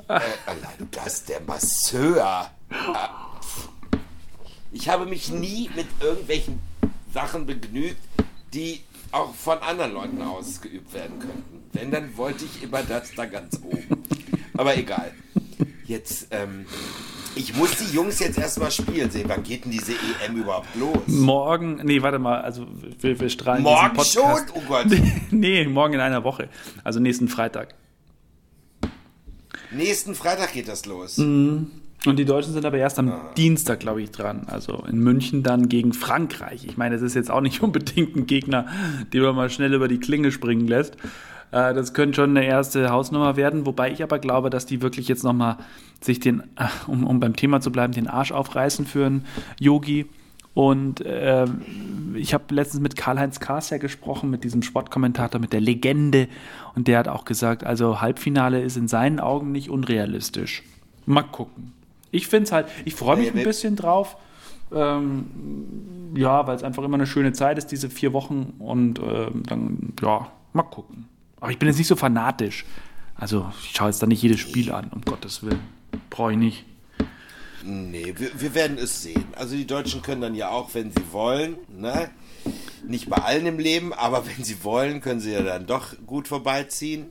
Äh, 0.09 0.21
allein 0.47 0.89
das, 0.91 1.25
der 1.25 1.41
Masseur. 1.41 2.51
Pff. 2.71 3.69
Ich 4.73 4.89
habe 4.89 5.07
mich 5.07 5.31
nie 5.31 5.71
mit 5.75 5.87
irgendwelchen 6.01 6.61
Sachen 7.13 7.47
begnügt, 7.47 8.01
die 8.53 8.83
auch 9.13 9.33
von 9.35 9.59
anderen 9.59 9.93
Leuten 9.93 10.21
ausgeübt 10.21 10.93
werden 10.93 11.19
könnten. 11.21 11.63
Wenn, 11.73 11.91
dann 11.91 12.17
wollte 12.17 12.45
ich 12.45 12.63
immer 12.63 12.83
das 12.83 13.13
da 13.15 13.27
ganz 13.27 13.61
oben. 13.63 14.03
Aber 14.57 14.77
egal. 14.77 15.13
Jetzt, 15.87 16.29
ähm, 16.31 16.67
ich 17.37 17.55
muss 17.57 17.77
die 17.77 17.95
Jungs 17.95 18.19
jetzt 18.19 18.39
erstmal 18.39 18.71
spielen 18.71 19.11
sehen. 19.11 19.29
Wann 19.29 19.43
geht 19.43 19.65
denn 19.65 19.73
diese 19.73 19.93
EM 19.93 20.37
überhaupt 20.37 20.75
los? 20.75 21.07
Morgen, 21.07 21.81
nee, 21.85 22.03
warte 22.03 22.19
mal, 22.19 22.41
also 22.41 22.67
wir, 23.01 23.19
wir 23.19 23.29
strahlen 23.29 23.63
Morgen 23.63 23.97
diesen 23.97 24.21
Podcast. 24.23 24.49
schon? 24.49 24.63
Oh 24.63 24.67
Gott. 24.67 24.87
nee, 25.31 25.65
morgen 25.67 25.95
in 25.95 26.01
einer 26.01 26.25
Woche, 26.25 26.49
also 26.83 27.01
nächsten 27.01 27.29
Freitag. 27.29 27.75
Nächsten 29.75 30.15
Freitag 30.15 30.53
geht 30.53 30.69
das 30.69 30.87
los. 30.87 31.19
Und 32.07 32.19
die 32.19 32.25
Deutschen 32.25 32.53
sind 32.53 32.65
aber 32.65 32.77
erst 32.77 32.99
am 32.99 33.09
ah. 33.09 33.33
Dienstag, 33.37 33.81
glaube 33.81 34.03
ich, 34.03 34.11
dran. 34.11 34.47
Also 34.47 34.85
in 34.89 34.99
München 34.99 35.43
dann 35.43 35.69
gegen 35.69 35.93
Frankreich. 35.93 36.65
Ich 36.65 36.77
meine, 36.77 36.97
das 36.97 37.03
ist 37.03 37.15
jetzt 37.15 37.31
auch 37.31 37.41
nicht 37.41 37.63
unbedingt 37.63 38.17
ein 38.17 38.27
Gegner, 38.27 38.67
den 39.13 39.23
man 39.23 39.35
mal 39.35 39.51
schnell 39.51 39.73
über 39.75 39.89
die 39.89 39.99
Klinge 39.99 40.31
springen 40.31 40.67
lässt. 40.67 40.97
Äh, 41.51 41.73
das 41.73 41.95
könnte 41.95 42.17
schon 42.17 42.31
eine 42.31 42.45
erste 42.45 42.91
Hausnummer 42.91 43.37
werden, 43.37 43.65
wobei 43.65 43.91
ich 43.91 44.03
aber 44.03 44.19
glaube, 44.19 44.51
dass 44.51 44.67
die 44.67 44.83
wirklich 44.83 45.09
jetzt 45.09 45.25
nochmal 45.25 45.57
sich 46.01 46.21
den, 46.21 46.41
äh, 46.57 46.67
um, 46.87 47.07
um 47.07 47.21
beim 47.21 47.37
Thema 47.37 47.61
zu 47.61 47.73
bleiben, 47.73 47.93
den 47.93 48.09
Arsch 48.09 48.33
aufreißen 48.33 48.87
für 48.87 49.07
einen 49.07 49.25
Yogi. 49.59 50.07
Und 50.55 51.01
äh, 51.01 51.47
ich 52.15 52.33
habe 52.33 52.55
letztens 52.55 52.81
mit 52.81 52.97
Karl-Heinz 52.97 53.41
Kars 53.41 53.71
ja 53.71 53.79
gesprochen, 53.79 54.31
mit 54.31 54.45
diesem 54.45 54.63
Sportkommentator, 54.63 55.41
mit 55.41 55.53
der 55.53 55.61
Legende. 55.61 56.29
Und 56.77 56.87
der 56.87 56.99
hat 56.99 57.09
auch 57.09 57.25
gesagt, 57.25 57.65
also 57.65 58.01
Halbfinale 58.01 58.63
ist 58.63 58.77
in 58.77 58.87
seinen 58.87 59.19
Augen 59.19 59.51
nicht 59.51 59.69
unrealistisch. 59.69 60.63
Mal 61.07 61.23
gucken. 61.23 61.73
Ich 62.13 62.29
finde 62.29 62.45
es 62.45 62.53
halt, 62.53 62.69
ich 62.85 62.95
freue 62.95 63.17
mich 63.17 63.35
ein 63.35 63.43
bisschen 63.43 63.75
drauf. 63.75 64.17
Ähm, 64.73 65.27
ja, 66.17 66.47
weil 66.47 66.55
es 66.55 66.63
einfach 66.63 66.85
immer 66.85 66.95
eine 66.95 67.07
schöne 67.07 67.33
Zeit 67.33 67.59
ist, 67.59 67.73
diese 67.73 67.91
vier 67.91 68.13
Wochen. 68.13 68.55
Und 68.61 69.01
ähm, 69.01 69.43
dann, 69.47 69.93
ja, 70.01 70.31
mal 70.53 70.63
gucken. 70.63 71.07
Aber 71.41 71.51
ich 71.51 71.59
bin 71.59 71.69
jetzt 71.69 71.79
nicht 71.79 71.89
so 71.89 71.97
fanatisch. 71.97 72.65
Also, 73.17 73.51
ich 73.61 73.73
schaue 73.75 73.89
jetzt 73.89 74.03
da 74.03 74.07
nicht 74.07 74.23
jedes 74.23 74.41
Spiel 74.41 74.73
an, 74.73 74.91
um 74.95 75.03
Gottes 75.03 75.43
Willen. 75.43 75.61
Brauche 76.11 76.33
ich 76.33 76.39
nicht. 76.39 76.65
Nee, 77.67 78.13
wir, 78.19 78.39
wir, 78.39 78.55
werden 78.55 78.77
es 78.77 79.03
sehen. 79.03 79.25
Also 79.37 79.57
die 79.57 79.67
Deutschen 79.67 80.03
können 80.03 80.21
dann 80.21 80.35
ja 80.35 80.51
auch, 80.51 80.75
wenn 80.75 80.91
sie 80.91 81.13
wollen, 81.13 81.57
ne? 81.69 82.11
Nicht 82.87 83.09
bei 83.09 83.17
allen 83.17 83.47
im 83.47 83.59
Leben, 83.59 83.95
aber 83.95 84.27
wenn 84.27 84.45
sie 84.45 84.63
wollen, 84.63 85.01
können 85.01 85.21
sie 85.21 85.33
ja 85.33 85.43
dann 85.43 85.67
doch 85.67 85.95
gut 86.07 86.29
vorbeiziehen. 86.29 87.07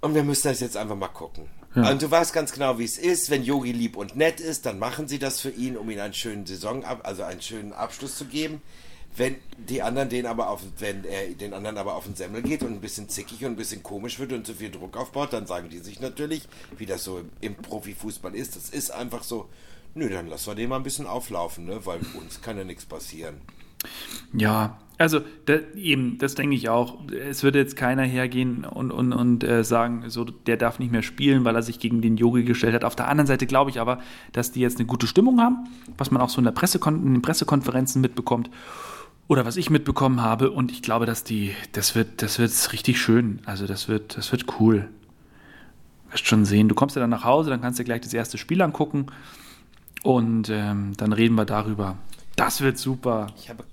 Und 0.00 0.14
wir 0.14 0.22
müssen 0.22 0.48
das 0.48 0.60
jetzt 0.60 0.78
einfach 0.78 0.96
mal 0.96 1.08
gucken. 1.08 1.44
Ja. 1.74 1.90
Und 1.90 2.00
du 2.00 2.10
weißt 2.10 2.32
ganz 2.32 2.52
genau, 2.52 2.78
wie 2.78 2.84
es 2.84 2.96
ist. 2.96 3.28
Wenn 3.28 3.44
Yogi 3.44 3.72
lieb 3.72 3.96
und 3.96 4.16
nett 4.16 4.40
ist, 4.40 4.64
dann 4.64 4.78
machen 4.78 5.06
sie 5.06 5.18
das 5.18 5.40
für 5.40 5.50
ihn, 5.50 5.76
um 5.76 5.90
ihm 5.90 6.00
einen 6.00 6.14
schönen 6.14 6.46
Saison, 6.46 6.82
also 6.84 7.24
einen 7.24 7.42
schönen 7.42 7.74
Abschluss 7.74 8.16
zu 8.16 8.24
geben. 8.24 8.62
Wenn 9.16 9.36
die 9.58 9.82
anderen 9.82 10.08
den 10.08 10.26
aber 10.26 10.48
auf, 10.48 10.62
wenn 10.78 11.04
er 11.04 11.28
den 11.28 11.52
anderen 11.52 11.76
aber 11.76 11.94
auf 11.96 12.04
den 12.04 12.14
Semmel 12.14 12.42
geht 12.42 12.62
und 12.62 12.72
ein 12.72 12.80
bisschen 12.80 13.08
zickig 13.08 13.44
und 13.44 13.52
ein 13.52 13.56
bisschen 13.56 13.82
komisch 13.82 14.18
wird 14.18 14.32
und 14.32 14.46
zu 14.46 14.54
viel 14.54 14.70
Druck 14.70 14.96
aufbaut, 14.96 15.32
dann 15.32 15.46
sagen 15.46 15.68
die 15.68 15.78
sich 15.78 16.00
natürlich, 16.00 16.48
wie 16.78 16.86
das 16.86 17.04
so 17.04 17.20
im 17.40 17.54
Profifußball 17.54 18.34
ist, 18.34 18.56
das 18.56 18.70
ist 18.70 18.90
einfach 18.90 19.22
so, 19.22 19.48
nö, 19.94 20.08
dann 20.08 20.28
lassen 20.28 20.46
wir 20.46 20.54
den 20.54 20.70
mal 20.70 20.76
ein 20.76 20.82
bisschen 20.82 21.06
auflaufen, 21.06 21.66
ne? 21.66 21.84
weil 21.84 22.00
uns 22.18 22.40
kann 22.40 22.56
ja 22.56 22.64
nichts 22.64 22.86
passieren. 22.86 23.36
Ja, 24.32 24.78
also 24.96 25.20
da, 25.46 25.58
eben, 25.74 26.16
das 26.18 26.34
denke 26.34 26.54
ich 26.54 26.68
auch. 26.68 26.98
Es 27.10 27.42
würde 27.42 27.58
jetzt 27.58 27.76
keiner 27.76 28.04
hergehen 28.04 28.64
und, 28.64 28.92
und, 28.92 29.12
und 29.12 29.44
äh, 29.44 29.64
sagen, 29.64 30.04
so, 30.08 30.24
der 30.24 30.56
darf 30.56 30.78
nicht 30.78 30.92
mehr 30.92 31.02
spielen, 31.02 31.44
weil 31.44 31.56
er 31.56 31.62
sich 31.62 31.80
gegen 31.80 32.00
den 32.00 32.16
Yogi 32.16 32.44
gestellt 32.44 32.74
hat. 32.74 32.84
Auf 32.84 32.96
der 32.96 33.08
anderen 33.08 33.26
Seite 33.26 33.46
glaube 33.46 33.70
ich 33.70 33.80
aber, 33.80 34.00
dass 34.32 34.52
die 34.52 34.60
jetzt 34.60 34.78
eine 34.78 34.86
gute 34.86 35.06
Stimmung 35.06 35.40
haben, 35.40 35.68
was 35.98 36.12
man 36.12 36.22
auch 36.22 36.28
so 36.28 36.38
in, 36.38 36.44
der 36.44 36.52
Pressekon 36.52 37.04
in 37.04 37.14
den 37.14 37.22
Pressekonferenzen 37.22 38.00
mitbekommt 38.00 38.48
oder 39.28 39.44
was 39.44 39.56
ich 39.56 39.70
mitbekommen 39.70 40.20
habe. 40.20 40.50
Und 40.50 40.70
ich 40.70 40.82
glaube, 40.82 41.06
dass 41.06 41.24
die, 41.24 41.54
das 41.72 41.94
wird, 41.94 42.22
das 42.22 42.38
wird 42.38 42.72
richtig 42.72 43.00
schön. 43.00 43.40
Also 43.46 43.66
das 43.66 43.88
wird, 43.88 44.16
das 44.16 44.32
wird 44.32 44.60
cool. 44.60 44.88
Wirst 46.10 46.26
schon 46.26 46.44
sehen. 46.44 46.68
Du 46.68 46.74
kommst 46.74 46.96
ja 46.96 47.00
dann 47.00 47.10
nach 47.10 47.24
Hause, 47.24 47.50
dann 47.50 47.60
kannst 47.60 47.78
du 47.78 47.84
gleich 47.84 48.02
das 48.02 48.12
erste 48.12 48.38
Spiel 48.38 48.60
angucken 48.60 49.06
und 50.02 50.48
ähm, 50.50 50.92
dann 50.96 51.12
reden 51.12 51.34
wir 51.34 51.44
darüber. 51.44 51.96
Das 52.36 52.60
wird 52.60 52.78
super. 52.78 53.28
Ich 53.38 53.48
habe, 53.48 53.64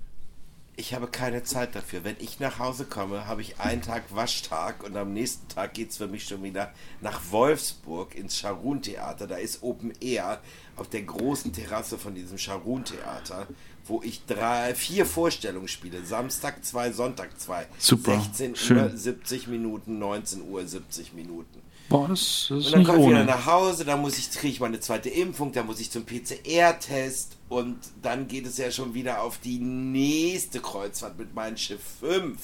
ich 0.76 0.94
habe 0.94 1.08
keine 1.08 1.42
Zeit 1.42 1.74
dafür. 1.74 2.04
Wenn 2.04 2.16
ich 2.18 2.40
nach 2.40 2.58
Hause 2.58 2.84
komme, 2.84 3.26
habe 3.26 3.42
ich 3.42 3.58
einen 3.60 3.82
Tag 3.82 4.04
Waschtag 4.14 4.84
und 4.84 4.96
am 4.96 5.12
nächsten 5.12 5.48
Tag 5.48 5.74
geht 5.74 5.90
es 5.90 5.98
für 5.98 6.06
mich 6.06 6.24
schon 6.24 6.42
wieder 6.42 6.72
nach 7.00 7.20
Wolfsburg 7.30 8.14
ins 8.14 8.38
Scharun-Theater. 8.38 9.26
Da 9.26 9.36
ist 9.36 9.62
Open 9.62 9.92
Air 10.00 10.40
auf 10.76 10.88
der 10.88 11.02
großen 11.02 11.52
Terrasse 11.52 11.98
von 11.98 12.14
diesem 12.14 12.38
Scharun-Theater 12.38 13.46
wo 13.90 14.00
ich 14.02 14.24
drei, 14.24 14.74
vier 14.74 15.04
Vorstellungen 15.04 15.68
spiele. 15.68 16.04
Samstag 16.04 16.64
zwei, 16.64 16.92
Sonntag 16.92 17.38
zwei. 17.38 17.66
Super. 17.78 18.14
16 18.14 18.56
Schön. 18.56 18.78
Uhr 18.78 18.96
70 18.96 19.48
Minuten, 19.48 19.98
19 19.98 20.48
Uhr 20.48 20.66
70 20.66 21.12
Minuten. 21.12 21.60
Boah, 21.90 22.06
das, 22.06 22.20
ist 22.20 22.50
Und 22.50 22.72
dann 22.72 22.84
komme 22.84 23.00
ich 23.00 23.08
wieder 23.08 23.24
nach 23.24 23.46
Hause, 23.46 23.84
dann 23.84 24.00
muss 24.00 24.16
ich, 24.16 24.30
kriege 24.30 24.52
ich 24.52 24.60
meine 24.60 24.78
zweite 24.78 25.08
Impfung, 25.08 25.50
dann 25.50 25.66
muss 25.66 25.80
ich 25.80 25.90
zum 25.90 26.06
PCR-Test 26.06 27.36
und 27.48 27.78
dann 28.00 28.28
geht 28.28 28.46
es 28.46 28.58
ja 28.58 28.70
schon 28.70 28.94
wieder 28.94 29.22
auf 29.22 29.38
die 29.38 29.58
nächste 29.58 30.60
Kreuzfahrt 30.60 31.18
mit 31.18 31.34
meinem 31.34 31.56
Schiff 31.56 31.82
5. 31.98 32.38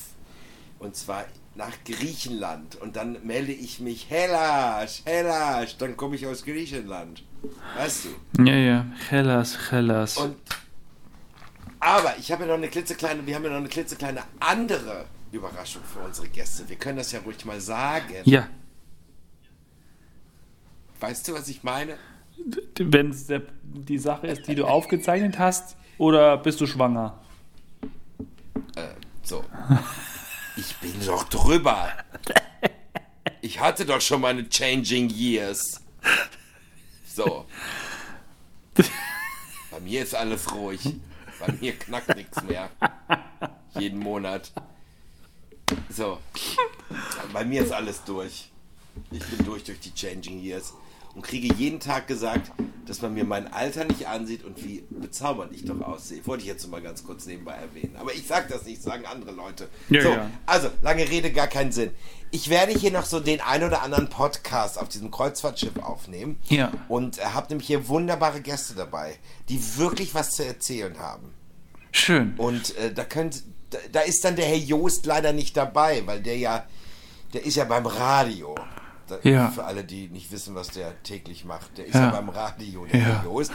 Und 0.81 0.97
zwar 0.97 1.27
nach 1.55 1.73
Griechenland. 1.85 2.77
Und 2.77 2.97
dann 2.97 3.19
melde 3.25 3.53
ich 3.53 3.79
mich, 3.79 4.11
Hellas, 4.11 5.03
Hellas, 5.05 5.77
dann 5.79 5.97
komme 5.97 6.17
ich 6.17 6.27
aus 6.27 6.45
Griechenland. 6.45 7.23
Weißt 7.77 8.07
du? 8.07 8.45
Ja, 8.45 8.57
ja, 8.57 8.87
Hellas, 9.09 9.71
Hellas. 9.71 10.19
Und 10.19 10.37
aber 11.87 12.18
ich 12.18 12.33
habe 12.33 12.42
ja 12.42 12.49
noch 12.49 12.57
eine 12.57 12.68
klitzekleine, 12.68 13.25
wir 13.25 13.37
haben 13.37 13.44
ja 13.44 13.51
noch 13.51 13.59
eine 13.59 13.68
klitzekleine 13.68 14.25
andere 14.40 15.05
Überraschung 15.31 15.83
für 15.85 16.01
unsere 16.01 16.27
Gäste. 16.27 16.68
Wir 16.68 16.75
können 16.75 16.99
das 16.99 17.12
ja 17.12 17.20
ruhig 17.20 17.44
mal 17.44 17.61
sagen. 17.61 18.22
Ja. 18.25 18.49
Weißt 20.99 21.29
du, 21.29 21.35
was 21.35 21.46
ich 21.46 21.62
meine? 21.62 21.96
Wenn 22.77 23.11
es 23.11 23.29
die 23.62 23.99
Sache 23.99 24.27
ist, 24.27 24.49
die 24.49 24.57
du 24.57 24.66
aufgezeichnet 24.66 25.38
hast, 25.38 25.77
oder 25.96 26.38
bist 26.38 26.61
du 26.61 26.66
schwanger? 26.66 27.22
Äh, 28.75 28.88
so. 29.22 29.44
Ich 30.57 30.75
bin 30.79 30.92
doch 31.07 31.29
drüber. 31.29 31.92
Ich 33.42 33.61
hatte 33.61 33.87
doch 33.87 34.01
schon 34.01 34.22
meine 34.22 34.49
Changing 34.49 35.09
Years. 35.09 35.81
So. 37.14 37.46
Bei 39.70 39.79
mir 39.79 40.03
ist 40.03 40.16
alles 40.16 40.53
ruhig. 40.53 40.96
Bei 41.38 41.53
mir 41.61 41.72
knackt 41.72 42.14
nichts 42.16 42.42
mehr. 42.42 42.70
Jeden 43.79 43.99
Monat. 43.99 44.53
So. 45.88 46.18
Bei 47.33 47.44
mir 47.44 47.62
ist 47.62 47.72
alles 47.72 48.05
durch. 48.05 48.51
Ich 49.11 49.25
bin 49.25 49.44
durch 49.44 49.64
durch 49.64 49.81
die 49.81 49.94
Changing 49.94 50.40
Years 50.40 50.72
und 51.14 51.22
kriege 51.22 51.55
jeden 51.55 51.81
Tag 51.81 52.07
gesagt, 52.07 52.51
dass 52.87 53.03
man 53.03 53.14
mir 53.14 53.25
mein 53.25 53.53
Alter 53.53 53.85
nicht 53.85 54.07
ansieht 54.07 54.44
und 54.44 54.64
wie 54.64 54.85
bezaubernd 54.90 55.53
ich 55.53 55.64
doch 55.64 55.81
aussehe. 55.81 56.25
Wollte 56.27 56.42
ich 56.42 56.49
jetzt 56.49 56.66
mal 56.68 56.81
ganz 56.81 57.05
kurz 57.05 57.27
nebenbei 57.27 57.55
erwähnen. 57.55 57.96
Aber 57.96 58.14
ich 58.14 58.27
sage 58.27 58.46
das 58.49 58.64
nicht, 58.64 58.83
sagen 58.83 59.05
andere 59.07 59.33
Leute. 59.33 59.68
Ja, 59.90 60.03
so, 60.03 60.09
ja. 60.11 60.31
also, 60.46 60.70
lange 60.83 61.09
Rede, 61.09 61.33
gar 61.33 61.49
keinen 61.49 61.72
Sinn. 61.72 61.90
Ich 62.31 62.49
werde 62.49 62.72
hier 62.72 62.92
noch 62.92 63.05
so 63.05 63.20
den 63.20 63.40
ein 63.40 63.64
oder 63.64 63.83
anderen 63.83 64.09
Podcast 64.09 64.79
auf 64.79 64.88
diesem 64.88 65.11
Kreuzfahrtschiff 65.11 65.77
aufnehmen. 65.79 66.38
Ja. 66.49 66.72
Und 66.88 67.18
äh, 67.18 67.22
habe 67.22 67.49
nämlich 67.49 67.66
hier 67.66 67.88
wunderbare 67.88 68.40
Gäste 68.40 68.75
dabei, 68.75 69.16
die 69.49 69.61
wirklich 69.77 70.14
was 70.14 70.33
zu 70.33 70.44
erzählen 70.44 70.99
haben. 70.99 71.35
Schön. 71.92 72.35
Und 72.37 72.77
äh, 72.77 72.92
da 72.92 73.05
könnt, 73.05 73.42
da, 73.70 73.79
da 73.92 74.01
ist 74.01 74.25
dann 74.25 74.37
der 74.37 74.46
Herr 74.46 74.57
Joost 74.57 75.07
leider 75.07 75.33
nicht 75.33 75.57
dabei, 75.57 76.03
weil 76.07 76.20
der 76.20 76.37
ja, 76.37 76.66
der 77.33 77.44
ist 77.44 77.57
ja 77.57 77.64
beim 77.64 77.87
Radio. 77.87 78.55
Da, 79.09 79.19
ja. 79.23 79.51
Für 79.51 79.64
alle, 79.64 79.85
die 79.85 80.09
nicht 80.09 80.33
wissen, 80.33 80.55
was 80.55 80.69
der 80.69 81.03
täglich 81.03 81.45
macht. 81.45 81.79
Der 81.79 81.87
ist 81.87 81.95
ja, 81.95 82.11
beim 82.11 82.29
Radio, 82.29 82.87
der 82.87 83.01
ja. 83.01 83.07
Herr 83.07 83.25
Joost. 83.25 83.53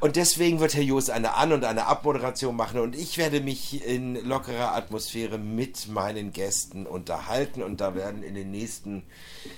Und 0.00 0.14
deswegen 0.16 0.60
wird 0.60 0.74
Herr 0.74 0.82
Joost 0.82 1.10
eine 1.10 1.34
An- 1.34 1.52
und 1.52 1.64
eine 1.64 1.86
Abmoderation 1.86 2.54
machen 2.54 2.78
und 2.78 2.94
ich 2.94 3.18
werde 3.18 3.40
mich 3.40 3.84
in 3.84 4.14
lockerer 4.26 4.74
Atmosphäre 4.74 5.38
mit 5.38 5.88
meinen 5.88 6.32
Gästen 6.32 6.86
unterhalten 6.86 7.64
und 7.64 7.80
da 7.80 7.96
werden 7.96 8.22
in 8.22 8.34
den 8.34 8.50
nächsten, 8.52 9.02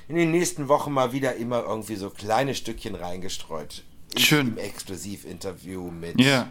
in 0.08 0.16
den 0.16 0.30
nächsten 0.30 0.68
Wochen 0.68 0.92
mal 0.92 1.12
wieder 1.12 1.36
immer 1.36 1.62
irgendwie 1.64 1.96
so 1.96 2.08
kleine 2.08 2.54
Stückchen 2.54 2.94
reingestreut. 2.94 3.84
Ich 4.14 4.26
Schön. 4.26 4.48
Im 4.48 4.58
Exklusivinterview 4.58 5.90
mit 5.90 6.18
ja. 6.18 6.48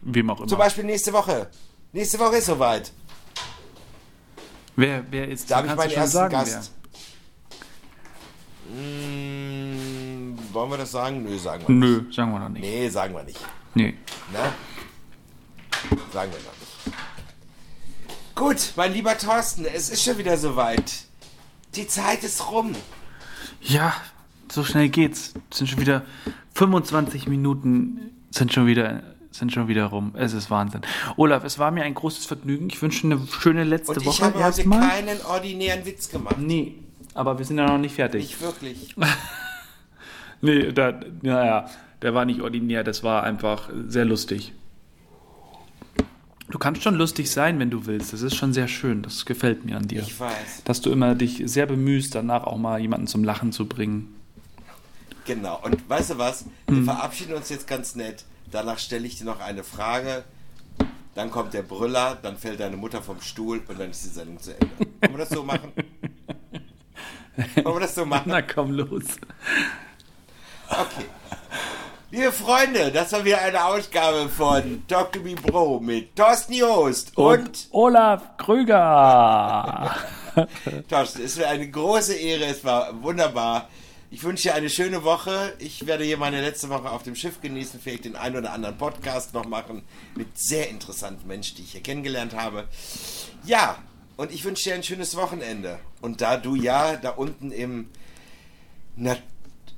Wem 0.00 0.30
auch 0.30 0.38
immer. 0.38 0.48
Zum 0.48 0.58
Beispiel 0.58 0.84
nächste 0.84 1.12
Woche. 1.12 1.50
Nächste 1.92 2.18
Woche 2.18 2.36
ist 2.36 2.46
soweit. 2.46 2.92
Wer, 4.76 5.04
wer 5.10 5.28
ist 5.28 5.50
Da 5.50 5.56
habe 5.56 5.68
ich 5.68 5.74
meinen 5.74 5.90
ersten 5.90 6.12
sagen, 6.12 6.32
Gast. 6.32 6.72
Hm, 8.74 10.38
wollen 10.52 10.70
wir 10.70 10.78
das 10.78 10.90
sagen? 10.92 11.22
Nö, 11.22 11.38
sagen 11.38 11.64
wir 11.66 11.74
nicht. 11.74 12.06
Nö, 12.06 12.12
sagen 12.12 12.32
wir 12.32 12.38
noch 12.40 12.48
nicht. 12.48 12.62
Nee, 12.62 12.88
sagen 12.88 13.14
wir 13.14 13.22
nicht. 13.22 13.40
Nee. 13.74 13.94
Na? 14.32 14.52
Sagen 16.12 16.32
wir 16.32 16.38
noch 16.38 16.52
nicht. 16.60 16.66
Gut, 18.34 18.72
mein 18.76 18.92
lieber 18.92 19.16
Thorsten, 19.16 19.64
es 19.64 19.88
ist 19.88 20.02
schon 20.02 20.18
wieder 20.18 20.36
soweit. 20.36 20.92
Die 21.74 21.86
Zeit 21.86 22.22
ist 22.24 22.50
rum. 22.50 22.74
Ja, 23.62 23.94
so 24.50 24.64
schnell 24.64 24.88
geht's. 24.88 25.34
Es 25.50 25.58
sind 25.58 25.68
schon 25.68 25.80
wieder 25.80 26.04
25 26.54 27.28
Minuten, 27.28 28.12
sind 28.30 28.52
schon 28.52 28.66
wieder 28.66 29.02
sind 29.36 29.52
schon 29.52 29.68
wieder 29.68 29.86
rum. 29.86 30.12
Es 30.16 30.32
ist 30.32 30.50
Wahnsinn. 30.50 30.80
Olaf, 31.16 31.44
es 31.44 31.58
war 31.58 31.70
mir 31.70 31.84
ein 31.84 31.94
großes 31.94 32.24
Vergnügen. 32.26 32.68
Ich 32.70 32.80
wünsche 32.80 33.06
eine 33.06 33.20
schöne 33.26 33.64
letzte 33.64 33.92
Und 33.92 34.00
ich 34.00 34.06
Woche. 34.06 34.16
Ich 34.16 34.22
habe 34.22 34.44
heute 34.44 34.68
keinen 34.68 35.20
ordinären 35.26 35.84
Witz 35.84 36.08
gemacht. 36.08 36.38
Nee, 36.38 36.74
aber 37.16 37.38
wir 37.38 37.44
sind 37.44 37.58
ja 37.58 37.66
noch 37.66 37.78
nicht 37.78 37.94
fertig. 37.94 38.22
Nicht 38.22 38.40
wirklich. 38.40 38.94
nee, 40.40 40.72
da, 40.72 41.00
naja, 41.22 41.70
der 42.02 42.14
war 42.14 42.24
nicht 42.24 42.40
ordinär, 42.40 42.84
das 42.84 43.02
war 43.02 43.22
einfach 43.22 43.70
sehr 43.88 44.04
lustig. 44.04 44.52
Du 46.48 46.58
kannst 46.58 46.82
schon 46.82 46.94
lustig 46.94 47.30
sein, 47.30 47.58
wenn 47.58 47.70
du 47.70 47.86
willst. 47.86 48.12
Das 48.12 48.22
ist 48.22 48.36
schon 48.36 48.52
sehr 48.52 48.68
schön. 48.68 49.02
Das 49.02 49.26
gefällt 49.26 49.64
mir 49.64 49.76
an 49.76 49.88
dir. 49.88 50.02
Ich 50.02 50.20
weiß. 50.20 50.62
Dass 50.64 50.80
du 50.80 50.92
immer 50.92 51.16
dich 51.16 51.42
sehr 51.46 51.66
bemühst, 51.66 52.14
danach 52.14 52.44
auch 52.44 52.56
mal 52.56 52.78
jemanden 52.80 53.08
zum 53.08 53.24
Lachen 53.24 53.50
zu 53.50 53.66
bringen. 53.66 54.14
Genau. 55.24 55.60
Und 55.64 55.88
weißt 55.88 56.10
du 56.10 56.18
was? 56.18 56.44
Wir 56.68 56.84
verabschieden 56.84 57.34
uns 57.34 57.48
jetzt 57.48 57.66
ganz 57.66 57.96
nett. 57.96 58.24
Danach 58.52 58.78
stelle 58.78 59.06
ich 59.06 59.18
dir 59.18 59.24
noch 59.24 59.40
eine 59.40 59.64
Frage. 59.64 60.22
Dann 61.16 61.30
kommt 61.30 61.52
der 61.52 61.62
Brüller, 61.62 62.16
dann 62.22 62.36
fällt 62.36 62.60
deine 62.60 62.76
Mutter 62.76 63.02
vom 63.02 63.20
Stuhl 63.20 63.62
und 63.66 63.80
dann 63.80 63.90
ist 63.90 64.04
die 64.04 64.10
Sendung 64.10 64.38
zu 64.38 64.52
Ende. 64.52 64.68
Wollen 65.00 65.12
wir 65.14 65.18
das 65.18 65.30
so 65.30 65.42
machen? 65.42 65.72
Wollen 67.36 67.76
wir 67.76 67.80
das 67.80 67.94
so 67.94 68.06
machen? 68.06 68.24
Na 68.26 68.42
komm, 68.42 68.72
los. 68.72 69.04
Okay. 70.68 71.06
Liebe 72.10 72.32
Freunde, 72.32 72.90
das 72.92 73.12
war 73.12 73.24
wieder 73.24 73.40
eine 73.40 73.64
Ausgabe 73.64 74.28
von 74.28 74.86
Talk 74.86 75.12
to 75.12 75.20
Me 75.20 75.34
Bro 75.34 75.80
mit 75.80 76.16
Thorsten 76.16 76.54
Joost 76.54 77.16
und, 77.16 77.40
Und 77.40 77.68
Olaf 77.72 78.36
Krüger. 78.38 79.94
Thorsten. 80.88 81.22
Es 81.22 81.38
war 81.38 81.48
eine 81.48 81.68
große 81.68 82.14
Ehre, 82.14 82.44
es 82.46 82.64
war 82.64 83.02
wunderbar. 83.02 83.68
Ich 84.10 84.22
wünsche 84.22 84.44
dir 84.44 84.54
eine 84.54 84.70
schöne 84.70 85.02
Woche. 85.02 85.54
Ich 85.58 85.86
werde 85.86 86.04
hier 86.04 86.16
meine 86.16 86.40
letzte 86.40 86.68
Woche 86.68 86.90
auf 86.90 87.02
dem 87.02 87.16
Schiff 87.16 87.40
genießen, 87.40 87.80
vielleicht 87.80 88.04
den 88.04 88.16
einen 88.16 88.36
oder 88.36 88.52
anderen 88.52 88.78
Podcast 88.78 89.34
noch 89.34 89.46
machen 89.46 89.82
mit 90.14 90.28
sehr 90.38 90.70
interessanten 90.70 91.26
Menschen, 91.26 91.56
die 91.56 91.62
ich 91.64 91.72
hier 91.72 91.82
kennengelernt 91.82 92.34
habe. 92.34 92.68
Ja, 93.44 93.76
und 94.16 94.32
ich 94.32 94.44
wünsche 94.44 94.64
dir 94.64 94.74
ein 94.74 94.82
schönes 94.82 95.16
Wochenende. 95.16 95.78
Und 96.00 96.20
da 96.20 96.36
du 96.36 96.54
ja 96.54 96.96
da 96.96 97.10
unten 97.10 97.50
im 97.50 97.88
Nat 98.96 99.22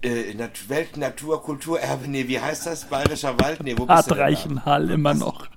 äh, 0.03 0.35
Nat 0.35 0.68
Weltnatur 0.68 1.42
Kulturerbe, 1.42 2.09
nee, 2.09 2.29
wie 2.29 2.40
heißt 2.40 2.66
das? 2.66 2.85
Bayerischer 2.85 3.38
Wald? 3.40 3.62
Nee, 3.62 3.74
wo 3.77 3.87
bist 3.87 4.07
du 4.07 4.11
denn 4.11 4.18
da? 4.18 4.24
Reichenhall 4.24 4.90
immer 4.90 5.14
noch. 5.14 5.46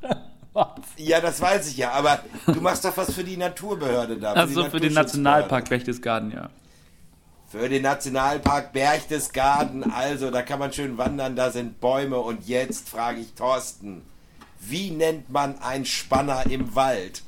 Ja, 0.97 1.21
das 1.21 1.39
weiß 1.39 1.69
ich 1.69 1.77
ja, 1.77 1.91
aber 1.91 2.19
du 2.45 2.59
machst 2.59 2.83
doch 2.83 2.97
was 2.97 3.13
für 3.13 3.23
die 3.23 3.37
Naturbehörde 3.37 4.17
da. 4.17 4.33
Also 4.33 4.65
für 4.65 4.81
den 4.81 4.91
Naturschutzbehörde. 4.91 4.93
Nationalpark 4.93 5.69
Berchtesgaden, 5.69 6.31
ja. 6.31 6.49
Für 7.47 7.69
den 7.69 7.81
Nationalpark 7.83 8.73
Berchtesgaden, 8.73 9.89
also 9.93 10.29
da 10.29 10.41
kann 10.41 10.59
man 10.59 10.73
schön 10.73 10.97
wandern, 10.97 11.37
da 11.37 11.51
sind 11.51 11.79
Bäume 11.79 12.17
und 12.17 12.49
jetzt 12.49 12.89
frage 12.89 13.21
ich 13.21 13.33
Thorsten, 13.33 14.01
wie 14.59 14.91
nennt 14.91 15.29
man 15.29 15.57
ein 15.59 15.85
Spanner 15.85 16.45
im 16.49 16.75
Wald? 16.75 17.23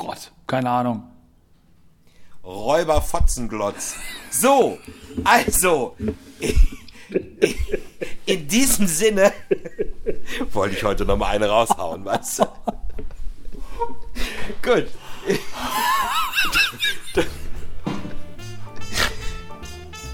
Gott, 0.00 0.32
keine 0.46 0.70
Ahnung. 0.70 1.02
Räuber 2.42 3.02
Fotzenglotz. 3.02 3.96
So, 4.30 4.78
also, 5.24 5.94
in 8.24 8.48
diesem 8.48 8.86
Sinne 8.86 9.30
wollte 10.52 10.74
ich 10.74 10.84
heute 10.84 11.04
noch 11.04 11.18
mal 11.18 11.26
eine 11.26 11.50
raushauen, 11.50 12.02
weißt 12.02 12.38
du? 12.38 12.44
Gut. 14.62 14.86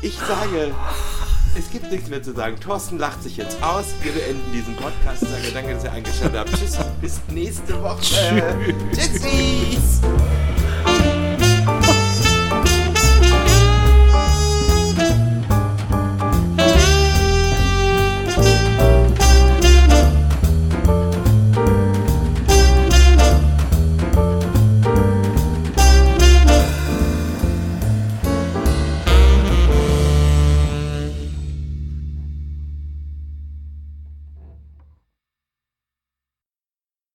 Ich 0.03 0.19
sage, 0.19 0.75
es 1.59 1.71
gibt 1.71 1.91
nichts 1.91 2.09
mehr 2.09 2.23
zu 2.23 2.33
sagen. 2.33 2.57
Thorsten 2.61 2.99
lacht 2.99 3.23
sich 3.23 3.37
jetzt 3.37 3.63
aus. 3.63 3.87
Wir 4.03 4.13
beenden 4.13 4.53
diesen 4.53 4.77
Podcast. 4.77 5.21
Sage 5.21 5.51
danke, 5.53 5.75
dass 5.75 5.85
ihr 5.85 5.93
eingeschaltet 5.93 6.39
habt. 6.39 6.57
Tschüss 6.57 6.77
und 6.79 7.01
bis 7.01 7.21
nächste 7.33 7.83
Woche. 7.83 8.01
Tschüss. 8.01 9.23
Tschüssis. 9.23 10.01